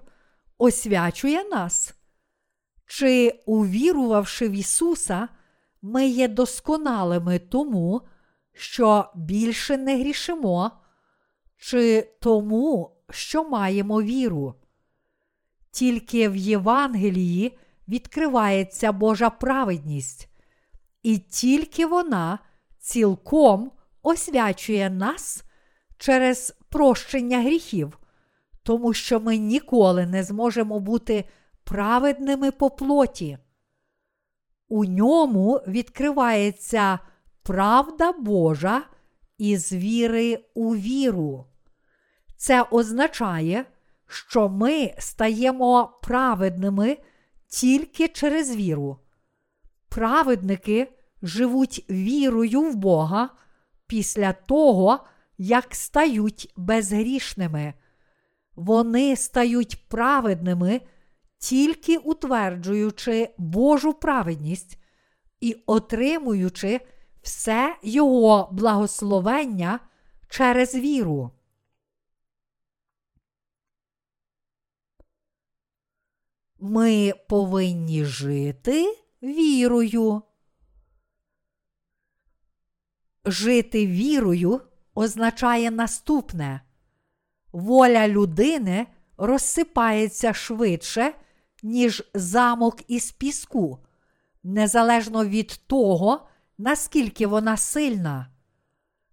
[0.57, 1.93] освячує нас?
[2.85, 5.27] Чи, увірувавши в Ісуса,
[5.81, 8.01] ми є досконалими тому,
[8.53, 10.71] що більше не грішимо,
[11.57, 14.55] чи тому, що маємо віру?
[15.71, 20.29] Тільки в Євангелії відкривається Божа праведність,
[21.03, 22.39] і тільки вона
[22.79, 25.43] цілком освячує нас
[25.97, 27.99] через прощення гріхів,
[28.63, 31.25] тому що ми ніколи не зможемо бути
[31.63, 33.37] праведними по плоті.
[34.67, 36.99] У ньому відкривається
[37.43, 38.81] правда Божа
[39.37, 41.45] із віри у віру.
[42.37, 43.65] Це означає,
[44.07, 46.97] що ми стаємо праведними
[47.47, 48.99] тільки через віру.
[49.89, 50.87] Праведники
[51.21, 53.29] живуть вірою в Бога
[53.87, 54.99] після того,
[55.37, 57.73] як стають безгрішними.
[58.55, 60.81] Вони стають праведними,
[61.37, 64.77] тільки утверджуючи Божу праведність
[65.39, 66.81] і отримуючи
[67.21, 69.79] все Його благословення
[70.29, 71.31] через віру.
[76.59, 80.21] Ми повинні жити вірою.
[83.25, 84.61] Жити вірою
[84.95, 86.61] означає наступне:
[87.51, 91.13] воля людини розсипається швидше,
[91.63, 93.79] ніж замок із піску,
[94.43, 96.27] незалежно від того,
[96.57, 98.27] наскільки вона сильна.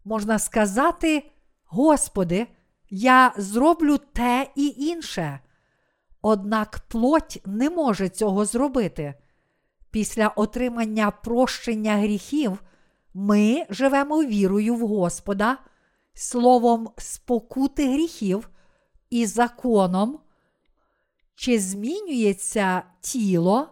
[0.04, 1.30] Можна сказати,
[1.64, 2.46] Господи,
[2.90, 5.40] я зроблю те і інше.
[6.22, 9.14] Однак плоть не може цього зробити.
[9.90, 12.62] Після отримання прощення гріхів
[13.14, 15.58] ми живемо вірою в Господа,
[16.14, 18.50] словом спокути гріхів
[19.10, 20.18] і законом,
[21.34, 23.68] чи змінюється тіло,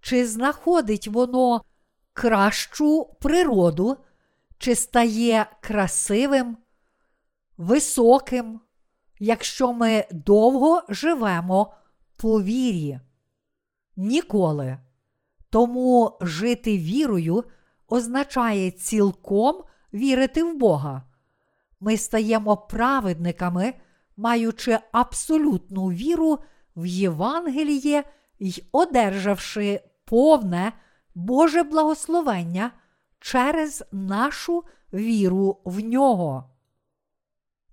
[0.00, 1.62] чи знаходить воно
[2.12, 3.96] кращу природу,
[4.58, 6.56] чи стає красивим,
[7.56, 8.60] високим,
[9.18, 11.74] якщо ми довго живемо
[12.16, 13.00] по вірі.
[13.96, 14.78] Ніколи.
[15.50, 17.44] Тому жити вірою
[17.88, 19.64] означає цілком
[19.94, 21.02] вірити в Бога.
[21.84, 23.74] Ми стаємо праведниками,
[24.16, 26.38] маючи абсолютну віру
[26.76, 28.04] в Євангеліє
[28.38, 30.72] й одержавши повне
[31.14, 32.70] Боже благословення
[33.20, 36.50] через нашу віру в нього.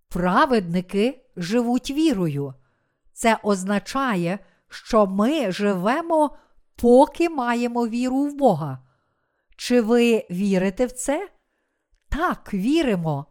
[0.07, 2.53] Праведники живуть вірою.
[3.13, 6.37] Це означає, що ми живемо,
[6.75, 8.79] поки маємо віру в Бога.
[9.55, 11.29] Чи ви вірите в це?
[12.09, 13.25] Так, віримо.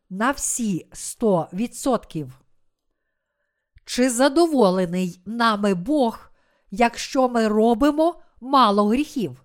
[0.10, 2.30] на всі 100%.
[3.86, 6.32] Чи задоволений нами Бог,
[6.72, 9.44] якщо ми робимо мало гріхів?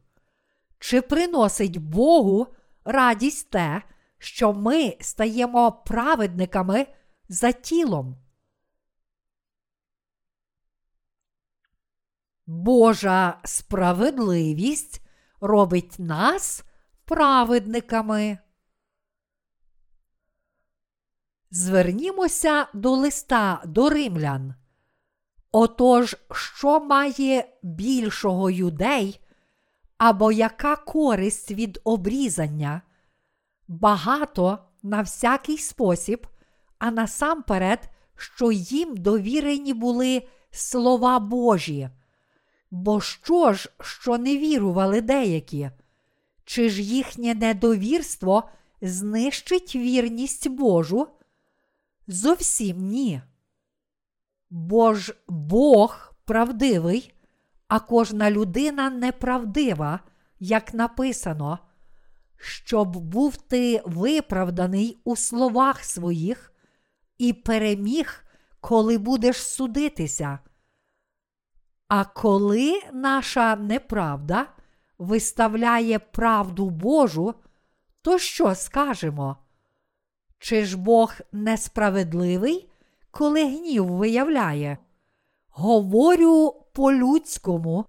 [0.78, 2.46] Чи приносить Богу
[2.84, 3.82] радість те,
[4.18, 6.86] що ми стаємо праведниками
[7.28, 8.16] за тілом?
[12.46, 15.00] Божа справедливість
[15.40, 16.64] робить нас
[17.12, 18.38] праведниками.
[21.50, 24.54] Звернімося до листа до римлян.
[25.52, 29.20] Отож, що має більшого юдей,
[29.98, 32.82] або яка користь від обрізання?
[33.68, 36.26] Багато на всякий спосіб,
[36.78, 41.90] а насамперед, що їм довірені були слова Божі.
[42.70, 45.70] Бо що ж, що не вірували деякі?
[46.44, 48.50] Чи ж їхнє недовірство
[48.82, 51.08] знищить вірність Божу?
[52.06, 53.22] Зовсім ні.
[54.50, 57.14] Бо ж Бог правдивий,
[57.68, 60.00] а кожна людина неправдива,
[60.38, 61.58] як написано,
[62.36, 66.52] щоб був ти виправданий у словах своїх
[67.18, 68.24] і переміг,
[68.60, 70.38] коли будеш судитися.
[71.88, 74.46] А коли наша неправда
[74.98, 77.34] виставляє правду Божу,
[78.02, 79.36] то що скажемо?
[80.38, 82.70] Чи ж Бог несправедливий,
[83.10, 84.78] коли гнів виявляє?
[85.48, 87.84] Говорю по-людському,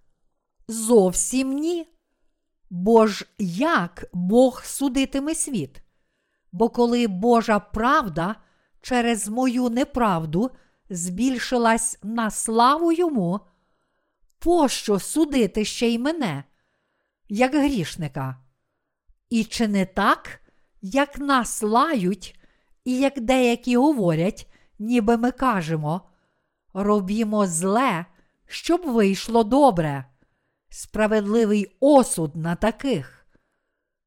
[0.67, 1.87] зовсім ні.
[2.69, 5.83] Бо ж як Бог судитиме світ?
[6.51, 8.35] Бо коли Божа правда
[8.81, 10.51] через мою неправду
[10.89, 13.39] збільшилась на славу йому,
[14.39, 16.43] пощо судити ще й мене,
[17.33, 18.37] як грішника?
[19.29, 20.41] І чи не так,
[20.81, 22.39] як нас лають,
[22.85, 26.01] і як деякі говорять, ніби ми кажемо,
[26.73, 28.05] робімо зле,
[28.45, 30.05] щоб вийшло добре,
[30.69, 33.27] справедливий осуд на таких.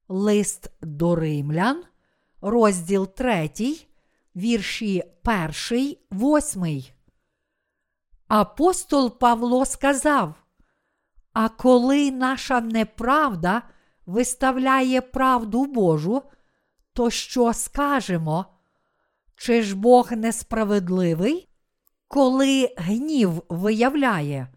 [0.09, 1.85] Лист до римлян,
[2.41, 3.51] розділ 3,
[4.37, 5.03] вірші
[5.71, 6.85] 1, 8.
[8.29, 10.46] Апостол Павло сказав:
[11.39, 13.63] А коли наша неправда
[14.07, 16.23] виставляє правду Божу,
[16.93, 18.47] то що скажемо?
[19.37, 21.49] Чи ж Бог несправедливий,
[22.09, 24.49] коли гнів виявляє?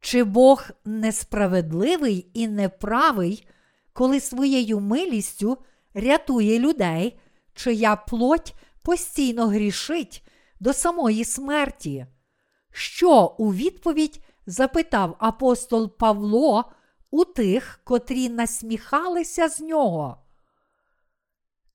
[0.00, 3.48] Чи Бог несправедливий і неправий,
[3.92, 5.58] коли своєю милістю
[5.94, 7.20] рятує людей,
[7.54, 10.26] чия плоть постійно грішить
[10.60, 12.06] до самої смерті?
[12.70, 16.64] Що у відповідь запитав апостол Павло
[17.10, 20.18] у тих, котрі насміхалися з нього?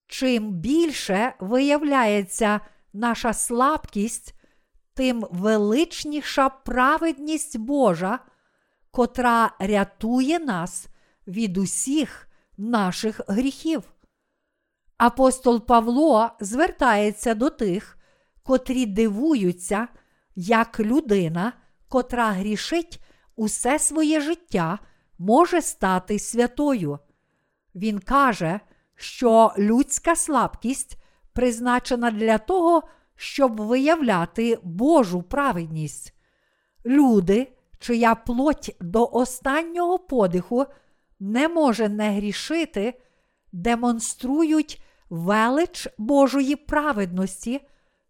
[0.07, 2.59] Чим більше виявляється
[2.93, 4.35] наша слабкість,
[4.93, 8.19] тим величніша праведність Божа,
[8.91, 10.87] котра рятує нас
[11.27, 13.83] від усіх наших гріхів.
[14.97, 17.97] Апостол Павло звертається до тих,
[18.43, 19.87] котрі дивуються,
[20.35, 21.53] як людина,
[21.93, 22.99] котра грішить
[23.35, 24.79] усе своє життя,
[25.19, 26.99] може стати святою.
[27.75, 28.59] Він каже,
[28.95, 30.97] що людська слабкість
[31.33, 32.83] призначена для того,
[33.15, 36.13] щоб виявляти Божу праведність.
[36.85, 40.65] Люди, чия плоть до останнього подиху
[41.19, 43.01] не може не грішити,
[43.51, 47.61] демонструють велич Божої праведності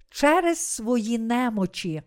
[0.09, 2.03] через свої немочі.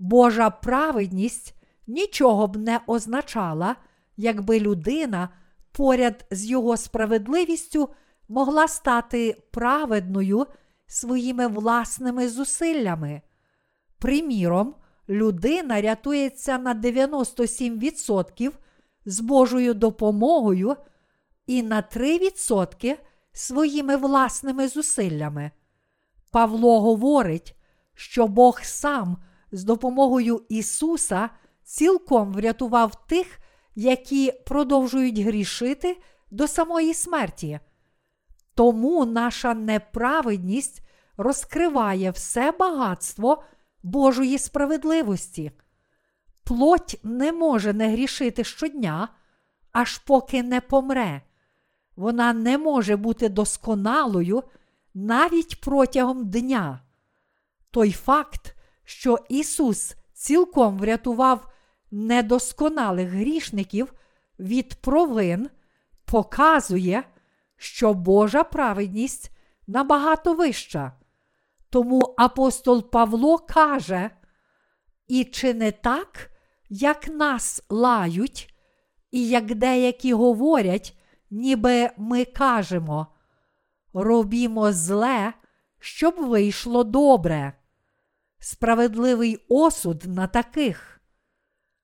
[0.00, 1.54] Божа праведність
[1.86, 3.76] нічого б не означала,
[4.16, 5.28] якби людина
[5.72, 7.88] поряд з його справедливістю
[8.28, 10.46] могла стати праведною
[10.86, 13.22] своїми власними зусиллями.
[13.98, 14.74] Приміром,
[15.08, 18.52] людина рятується на 97%
[19.04, 20.76] з Божою допомогою
[21.46, 22.96] і на 3%
[23.32, 25.50] своїми власними зусиллями.
[26.30, 27.56] Павло говорить,
[27.94, 29.16] що Бог сам
[29.52, 31.30] з допомогою Ісуса
[31.64, 33.38] цілком врятував тих,
[33.74, 35.96] які продовжують грішити
[36.30, 37.60] до самої смерті.
[38.54, 40.82] Тому наша неправедність
[41.16, 43.42] розкриває все багатство
[43.82, 45.52] Божої справедливості.
[46.44, 49.08] Плоть не може не грішити щодня,
[49.72, 51.22] аж поки не помре.
[51.96, 54.42] Вона не може бути досконалою
[54.94, 56.80] навіть протягом дня.
[57.70, 58.56] Той факт,
[58.90, 61.48] що Ісус цілком врятував
[61.90, 63.94] недосконалих грішників
[64.38, 65.50] від провин,
[66.04, 67.04] показує,
[67.56, 69.30] що Божа праведність
[69.66, 70.92] набагато вища.
[71.70, 74.10] Тому апостол Павло каже:
[75.08, 76.30] І чи не так,
[76.68, 78.54] як нас лають,
[79.10, 80.98] і як деякі говорять,
[81.30, 83.06] ніби ми кажемо,
[83.92, 85.32] робімо зле,
[85.78, 87.59] щоб вийшло добре.
[88.42, 91.00] Справедливий осуд на таких.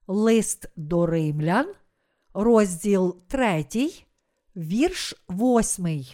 [0.07, 1.74] Лист до римлян,
[2.34, 3.66] розділ 3,
[4.57, 6.04] вірш 8.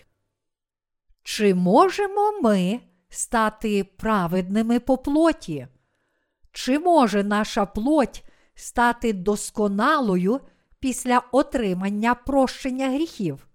[1.22, 5.68] Чи можемо ми стати праведними по плоті?
[6.52, 8.24] Чи може наша плоть
[8.54, 10.40] стати досконалою
[10.80, 13.48] після отримання прощення гріхів?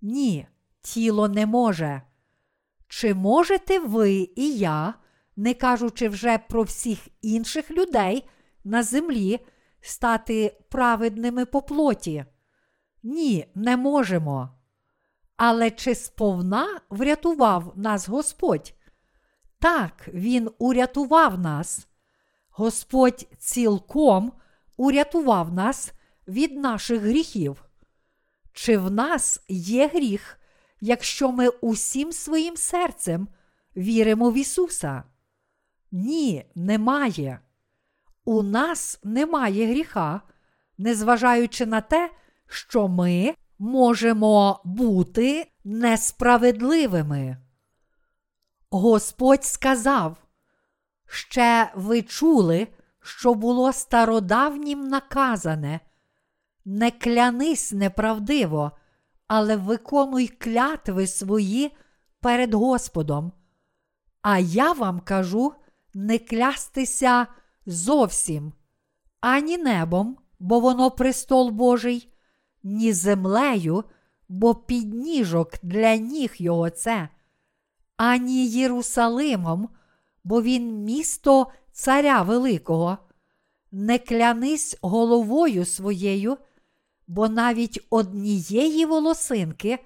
[0.00, 0.46] Ні,
[0.80, 2.02] тіло не може.
[2.88, 4.94] Чи можете ви і я,
[5.36, 8.28] не кажучи вже про всіх інших людей
[8.64, 9.40] на землі,
[9.80, 12.24] стати праведними по плоті?
[13.02, 14.50] Ні, не можемо.
[15.36, 18.74] Але чи сповна врятував нас Господь?
[19.58, 21.88] Так, Він урятував нас.
[22.50, 24.32] Господь цілком
[24.76, 25.92] урятував нас
[26.28, 27.64] від наших гріхів.
[28.52, 30.38] Чи в нас є гріх,
[30.80, 33.28] якщо ми усім своїм серцем
[33.76, 35.04] віримо в Ісуса?
[35.92, 37.40] Ні, немає.
[38.24, 40.20] У нас немає гріха,
[40.78, 42.10] незважаючи на те,
[42.46, 47.36] що ми можемо бути несправедливими.
[48.70, 50.16] Господь сказав,
[51.06, 52.68] ще ви чули,
[53.00, 55.80] що було стародавнім наказане,
[56.64, 58.72] не клянись неправдиво,
[59.26, 61.76] але виконуй клятви свої
[62.20, 63.32] перед Господом.
[64.22, 65.54] А я вам кажу
[65.94, 67.26] не клястися
[67.66, 68.52] зовсім,
[69.20, 72.08] ані небом, бо воно престол Божий,
[72.62, 73.84] ні землею,
[74.28, 77.08] бо підніжок для ніг його це,
[77.96, 79.68] ані Єрусалимом,
[80.24, 82.98] бо він місто Царя Великого.
[83.72, 86.36] Не клянись головою своєю,
[87.06, 89.78] бо навіть однієї волосинки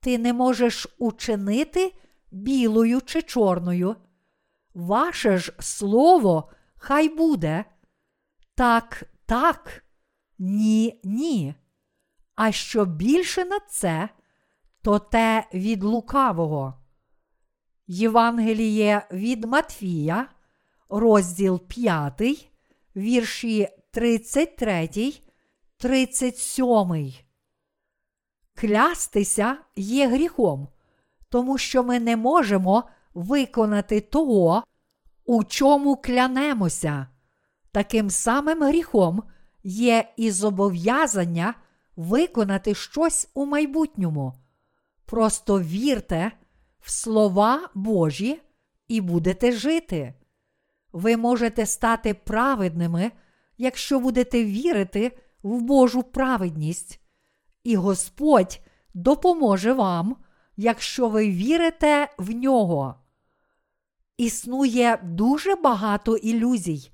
[0.00, 1.92] ти не можеш учинити
[2.30, 3.96] білою чи чорною.
[4.74, 7.64] Ваше ж слово хай буде.
[8.54, 9.84] Так, так,
[10.38, 11.54] ні, ні.
[12.34, 14.08] А що більше на це,
[14.82, 16.74] то те від лукавого.
[17.86, 20.28] Євангеліє від Матфія,
[20.88, 22.22] розділ 5,
[22.96, 24.88] вірші 33,
[25.76, 27.14] 37.
[28.54, 30.68] Клястися є гріхом,
[31.28, 34.64] тому що ми не можемо виконати того,
[35.24, 37.06] у чому клянемося.
[37.72, 39.22] Таким самим гріхом
[39.64, 41.54] є і зобов'язання
[41.96, 44.34] виконати щось у майбутньому.
[45.06, 46.32] Просто вірте
[46.80, 48.42] в слова Божі
[48.88, 50.14] і будете жити.
[50.92, 53.10] Ви можете стати праведними,
[53.58, 57.00] якщо будете вірити в Божу праведність,
[57.64, 58.60] і Господь
[58.94, 60.16] допоможе вам,
[60.56, 62.99] якщо ви вірите в нього.
[64.20, 66.90] Існує дуже багато ілюзій.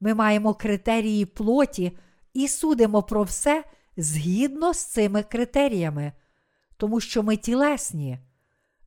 [0.00, 1.98] Ми маємо критерії плоті
[2.32, 3.64] і судимо про все
[3.96, 6.12] згідно з цими критеріями,
[6.76, 8.18] тому що ми тілесні.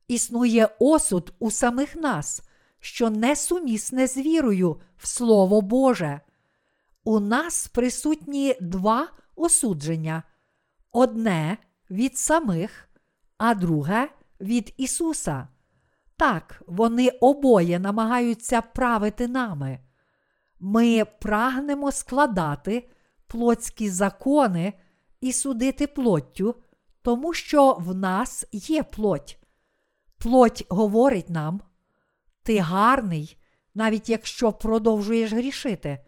[0.08, 2.42] Існує осуд у самих нас,
[2.80, 6.20] що несумісне з вірою в Слово Боже.
[7.04, 10.22] У нас присутні два осудження:
[10.92, 11.58] одне
[11.90, 12.88] від самих,
[13.38, 14.08] а друге
[14.40, 15.48] від Ісуса.
[16.18, 19.78] Так, вони обоє намагаються правити нами.
[20.60, 22.90] Ми прагнемо складати
[23.26, 24.72] плотські закони
[25.20, 26.54] і судити плоттю,
[27.02, 29.38] тому що в нас є плоть.
[30.18, 31.60] Плоть говорить нам:
[32.42, 33.36] ти гарний,
[33.74, 36.04] навіть якщо продовжуєш грішити.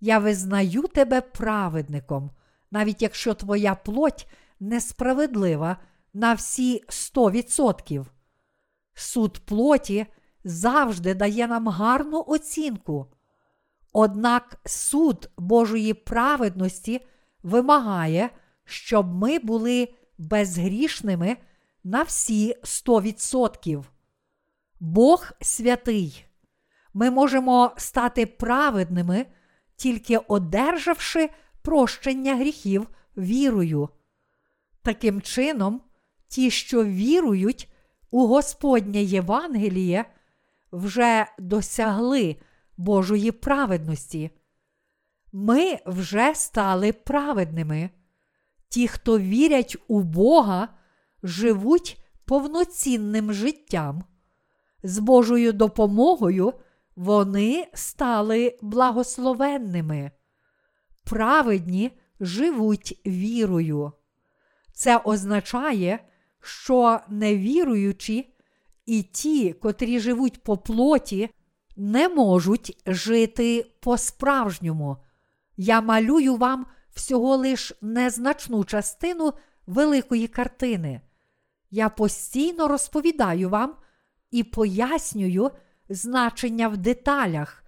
[0.00, 2.30] Я визнаю тебе праведником,
[2.70, 4.28] навіть якщо твоя плоть
[4.60, 5.76] несправедлива
[6.14, 8.06] на всі 100%.
[8.94, 10.06] Суд плоті
[10.44, 13.06] завжди дає нам гарну оцінку.
[13.92, 17.00] Однак суд Божої праведності
[17.42, 18.30] вимагає,
[18.64, 19.88] щоб ми були
[20.18, 21.36] безгрішними
[21.84, 23.84] на всі 100%.
[24.80, 26.24] Бог святий.
[26.94, 29.26] Ми можемо стати праведними,
[29.76, 31.30] тільки одержавши
[31.62, 33.88] прощення гріхів вірою.
[34.82, 35.80] Таким чином,
[36.28, 37.71] ті, що вірують
[38.12, 40.04] у Господнє Євангеліє,
[40.72, 42.36] вже досягли
[42.76, 44.30] Божої праведності.
[45.32, 47.90] Ми вже стали праведними.
[48.68, 50.68] Ті, хто вірять у Бога,
[51.22, 54.04] живуть повноцінним життям.
[54.82, 56.52] З Божою допомогою
[56.96, 60.10] вони стали благословенними.
[61.04, 61.90] Праведні
[62.20, 63.92] живуть вірою.
[64.72, 65.98] Це означає,
[66.42, 68.34] що невіруючі
[68.86, 71.30] і ті, котрі живуть по плоті,
[71.76, 74.96] не можуть жити по-справжньому.
[75.56, 79.32] Я малюю вам всього лиш незначну частину
[79.66, 81.00] великої картини.
[81.70, 83.74] Я постійно розповідаю вам
[84.30, 85.50] і пояснюю
[85.88, 87.64] значення в деталях,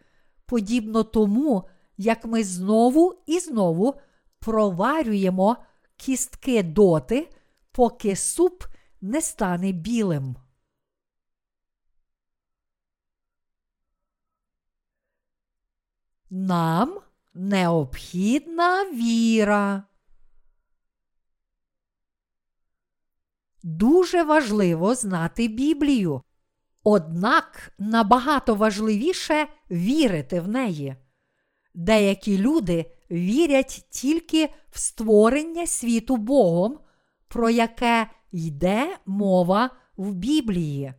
[0.46, 3.94] подібно тому, як ми знову і знову
[4.38, 5.56] проварюємо
[5.96, 7.28] кістки доти,
[7.74, 8.64] поки суп
[9.00, 10.36] не стане білим.
[16.30, 17.00] Нам
[17.34, 19.84] необхідна віра.
[23.62, 26.22] Дуже важливо знати Біблію.
[26.84, 30.96] Однак набагато важливіше вірити в неї.
[31.74, 36.78] Деякі люди вірять тільки в створення світу Богом,
[37.34, 40.94] про яке йде мова в Біблії.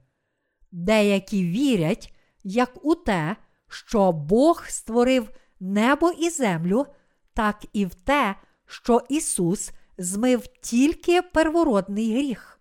[0.72, 2.14] Деякі вірять,
[2.44, 3.36] як у те,
[3.68, 5.30] що Бог створив
[5.60, 6.86] небо і землю,
[7.34, 12.60] так і в те, що Ісус змив тільки первородний гріх.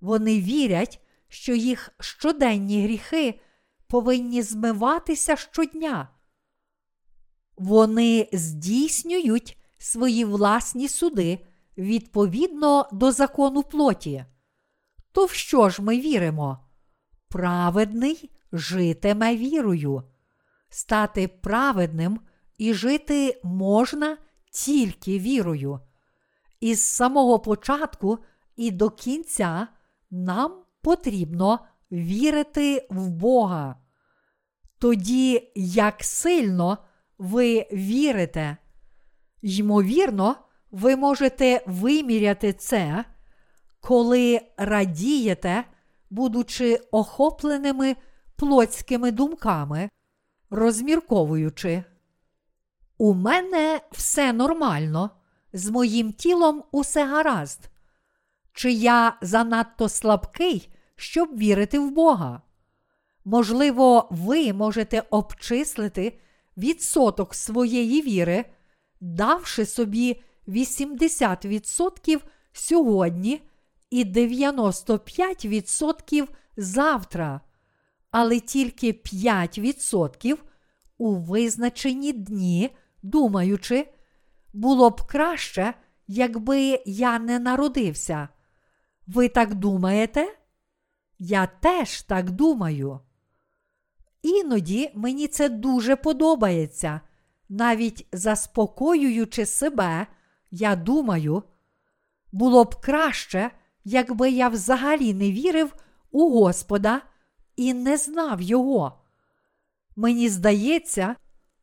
[0.00, 3.40] Вони вірять, що їх щоденні гріхи
[3.86, 6.08] повинні змиватися щодня.
[7.56, 11.38] Вони здійснюють свої власні суди
[11.78, 14.24] відповідно до закону плоті.
[15.12, 16.58] То в що ж ми віримо?
[17.28, 20.02] Праведний житиме вірою.
[20.68, 22.20] Стати праведним
[22.58, 24.16] і жити можна
[24.52, 25.80] тільки вірою.
[26.60, 28.18] Із самого початку
[28.56, 29.68] і до кінця
[30.10, 30.52] нам
[30.82, 31.58] потрібно
[31.92, 33.76] вірити в Бога.
[34.78, 36.78] Тоді, як сильно
[37.18, 38.56] ви вірите,
[39.42, 40.36] ймовірно,
[40.70, 43.04] ви можете виміряти це,
[43.80, 45.64] коли радієте,
[46.10, 47.96] будучи охопленими
[48.36, 49.90] плотськими думками,
[50.50, 51.84] розмірковуючи.
[52.98, 55.10] У мене все нормально,
[55.52, 57.70] з моїм тілом усе гаразд.
[58.52, 62.42] Чи я занадто слабкий, щоб вірити в Бога?
[63.24, 66.20] Можливо, ви можете обчислити
[66.56, 68.44] відсоток своєї віри,
[69.00, 72.20] давши собі 80%
[72.52, 73.42] сьогодні
[73.90, 77.40] і 95% завтра,
[78.10, 80.38] але тільки 5%
[80.98, 82.70] у визначені дні,
[83.02, 83.86] думаючи,
[84.52, 85.74] було б краще,
[86.06, 88.28] якби я не народився.
[89.06, 90.34] Ви так думаєте?
[91.18, 93.00] Я теж так думаю.
[94.22, 97.00] Іноді мені це дуже подобається.
[97.48, 100.06] Навіть заспокоюючи себе,
[100.50, 101.42] я думаю,
[102.32, 103.50] було б краще,
[103.84, 105.74] якби я взагалі не вірив
[106.10, 107.02] у Господа
[107.56, 109.00] і не знав Його.
[109.96, 111.16] Мені здається,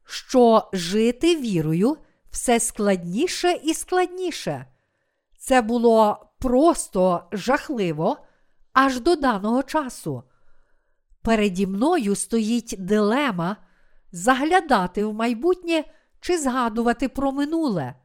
[0.05, 1.97] що жити вірою
[2.29, 4.65] все складніше і складніше.
[5.39, 8.17] Це було просто жахливо
[8.73, 10.23] аж до даного часу.
[11.21, 13.57] Переді мною стоїть дилема
[14.11, 15.83] заглядати в майбутнє
[16.19, 17.95] чи згадувати про минуле.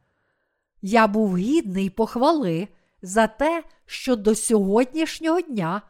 [0.81, 2.67] Я був гідний похвали
[3.01, 5.81] за те, що до сьогоднішнього дня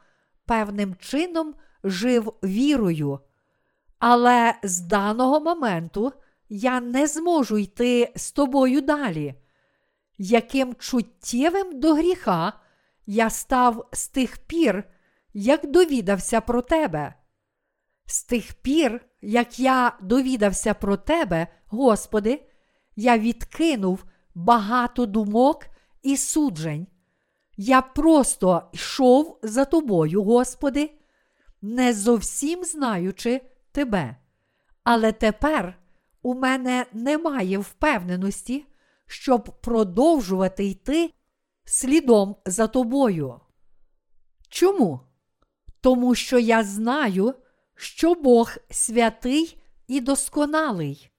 [0.45, 3.19] певним чином жив вірою.
[3.99, 6.13] Але з даного моменту
[6.49, 9.33] я не зможу йти з тобою далі.
[10.17, 12.53] Яким чуттєвим до гріха
[13.05, 14.83] я став з тих пір,
[15.33, 17.13] як довідався про тебе.
[18.05, 22.45] З тих пір, як я довідався про тебе, Господи,
[22.95, 24.03] я відкинув
[24.35, 25.65] багато думок
[26.03, 26.87] і суджень.
[27.57, 30.91] Я просто йшов за тобою, Господи,
[31.61, 34.15] не зовсім знаючи тебе.
[34.83, 35.79] Але тепер
[36.21, 38.65] у мене немає впевненості,
[39.07, 41.13] щоб продовжувати йти
[41.65, 43.39] слідом за тобою.
[44.49, 44.99] Чому?
[45.81, 47.35] Тому що я знаю,
[47.75, 51.11] що Бог святий і досконалий.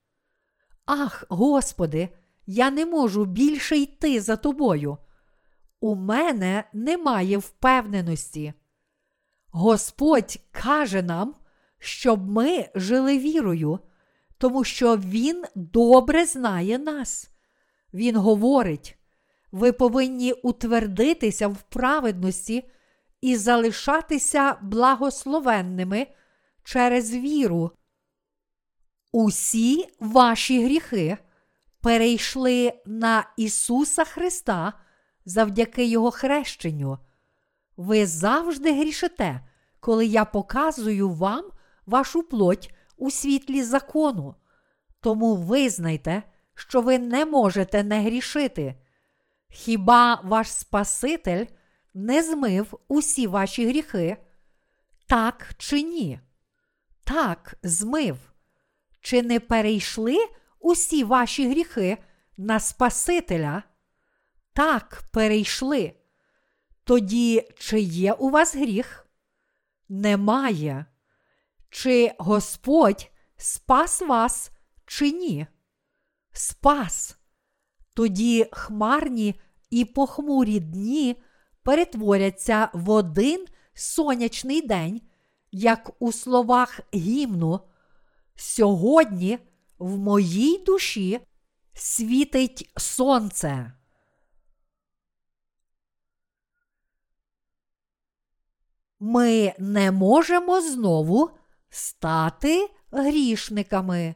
[0.87, 2.09] Ах, Господи,
[2.47, 4.99] я не можу більше йти за тобою.
[5.81, 8.53] У мене немає впевненості.
[9.51, 11.35] Господь каже нам,
[11.79, 13.79] щоб ми жили вірою,
[14.39, 17.31] тому що Він добре знає нас.
[17.95, 18.99] Він говорить:
[19.53, 22.71] ви повинні утвердитися в праведності
[23.21, 26.07] і залишатися благословенними
[26.65, 27.71] через віру.
[29.13, 31.19] Усі ваші гріхи
[31.83, 34.73] перейшли на Ісуса Христа
[35.25, 36.99] завдяки Його хрещенню.
[37.77, 39.41] Ви завжди грішите,
[39.81, 41.45] коли я показую вам
[41.87, 44.35] вашу плоть у світлі закону.
[45.01, 46.23] Тому визнайте,
[46.55, 48.75] що ви не можете не грішити.
[49.49, 51.47] Хіба ваш Спаситель
[51.95, 54.17] не змив усі ваші гріхи?
[55.07, 56.21] Так чи ні?
[57.05, 58.17] Так, змив.
[59.01, 60.17] Чи не перейшли
[60.63, 61.99] усі ваші гріхи
[62.37, 63.63] на Спасителя?
[64.53, 65.93] Так, перейшли.
[66.85, 69.07] Тоді чи є у вас гріх?
[69.89, 70.87] Немає.
[71.71, 74.51] Чи Господь спас вас,
[74.87, 75.47] чи ні?
[76.33, 77.17] Спас.
[77.95, 79.41] Тоді хмарні
[79.71, 81.23] і похмурі дні
[81.63, 85.01] перетворяться в один сонячний день,
[85.53, 87.61] як у словах гімну.
[88.37, 89.39] Сьогодні
[89.83, 91.21] в моїй душі
[91.75, 93.73] світить сонце.
[99.01, 101.31] Ми не можемо знову
[101.71, 104.15] стати грішниками.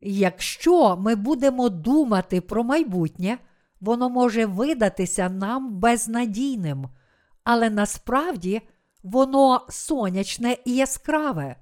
[0.00, 3.38] Якщо ми будемо думати про майбутнє,
[3.80, 6.88] воно може видатися нам безнадійним,
[7.44, 8.62] але насправді
[9.02, 11.56] воно сонячне і яскраве.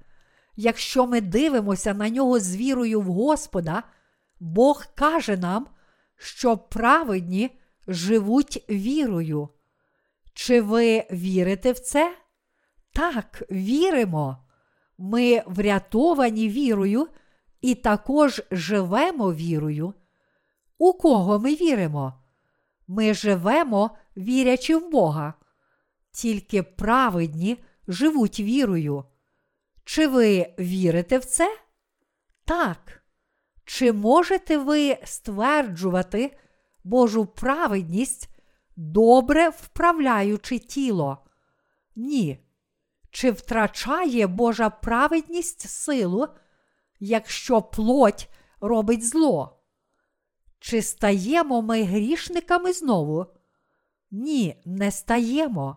[0.57, 3.82] Якщо ми дивимося на нього з вірою в Господа,
[4.40, 5.66] Бог каже нам,
[6.16, 7.50] що праведні
[7.88, 9.48] живуть вірою.
[10.34, 12.16] Чи ви вірите в це?
[12.92, 14.38] Так, віримо.
[14.98, 17.09] Ми врятовані вірою
[17.61, 19.94] і також живемо вірою.
[20.78, 22.14] У кого ми віримо?
[22.88, 25.34] Ми живемо, вірячи в Бога.
[26.11, 27.57] Тільки праведні
[27.88, 29.04] живуть вірою.
[29.87, 31.59] Чи ви вірите в це?
[32.45, 33.03] Так.
[33.64, 36.39] Чи можете ви стверджувати
[36.84, 38.28] Божу праведність,
[38.76, 41.18] добре вправляючи тіло?
[41.97, 42.45] Ні.
[43.11, 46.28] Чи втрачає Божа праведність силу,
[47.01, 48.28] якщо плоть
[48.61, 49.62] робить зло?
[50.59, 53.26] Чи стаємо ми грішниками знову?
[54.11, 55.76] Ні, не стаємо.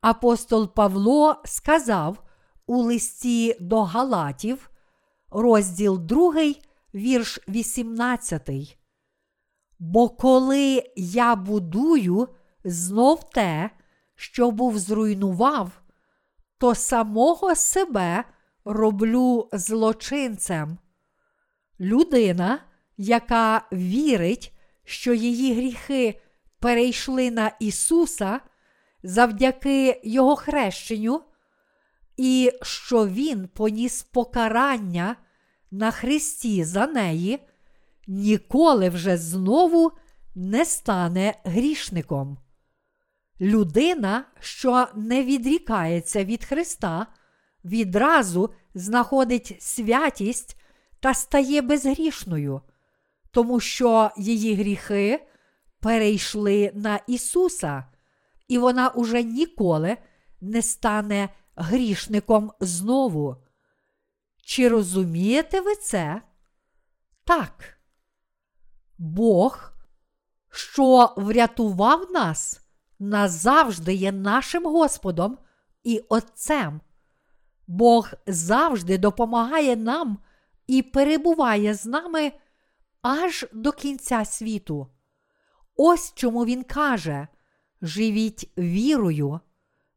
[0.00, 2.25] Апостол Павло сказав
[2.66, 4.70] у листі до Галатів,
[5.30, 6.34] розділ 2,
[6.94, 8.78] вірш 18.
[9.78, 12.28] Бо коли я будую
[12.64, 13.70] знов те,
[14.14, 15.70] що був зруйнував,
[16.58, 18.24] то самого себе
[18.64, 20.78] роблю злочинцем.
[21.80, 22.58] Людина,
[22.96, 24.52] яка вірить,
[24.84, 26.20] що її гріхи
[26.60, 28.40] перейшли на Ісуса
[29.02, 31.22] завдяки Його хрещенню,
[32.16, 35.16] і що Він поніс покарання
[35.70, 37.38] на Христі за неї,
[38.06, 39.92] ніколи вже знову
[40.34, 42.38] не стане грішником.
[43.40, 47.06] Людина, що не відрікається від Христа,
[47.64, 50.60] відразу знаходить святість
[51.00, 52.60] та стає безгрішною,
[53.30, 55.26] тому що її гріхи
[55.80, 57.84] перейшли на Ісуса,
[58.48, 59.96] і вона уже ніколи
[60.40, 63.36] не стане грішником знову.
[64.42, 66.22] Чи розумієте ви це?
[67.24, 67.78] Так.
[68.98, 69.72] Бог,
[70.50, 72.60] що врятував нас,
[72.98, 75.38] назавжди є нашим Господом
[75.84, 76.80] і Отцем.
[77.66, 80.18] Бог завжди допомагає нам
[80.66, 82.32] і перебуває з нами
[83.02, 84.86] аж до кінця світу.
[85.76, 87.28] Ось чому Він каже:
[87.82, 89.40] живіть вірою,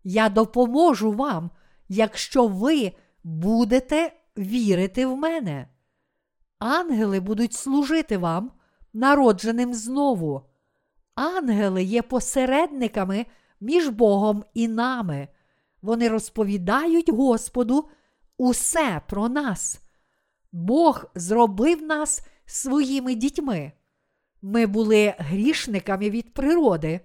[0.04, 1.52] я допоможу вам,
[1.90, 2.92] якщо ви
[3.24, 5.68] будете вірити в мене.
[6.60, 8.52] Ангели будуть служити вам,
[8.94, 10.42] народженим знову.
[11.16, 13.26] Ангели є посередниками
[13.62, 15.28] між Богом і нами.
[15.82, 17.90] Вони розповідають Господу
[18.38, 19.82] усе про нас.
[20.52, 23.72] Бог зробив нас своїми дітьми.
[24.42, 27.00] Ми були грішниками від природи.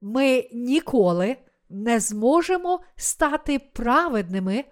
[0.00, 1.36] Ми ніколи
[1.68, 4.64] не зможемо стати праведними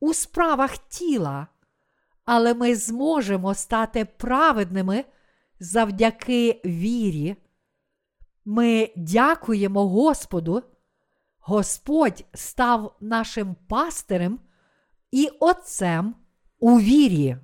[0.00, 1.46] у справах тіла,
[2.24, 5.04] але ми зможемо стати праведними
[5.60, 7.36] завдяки вірі.
[8.44, 10.62] Ми дякуємо Господу.
[11.38, 14.40] Господь став нашим пастирем
[15.10, 16.14] і Отцем
[16.58, 17.36] у вірі.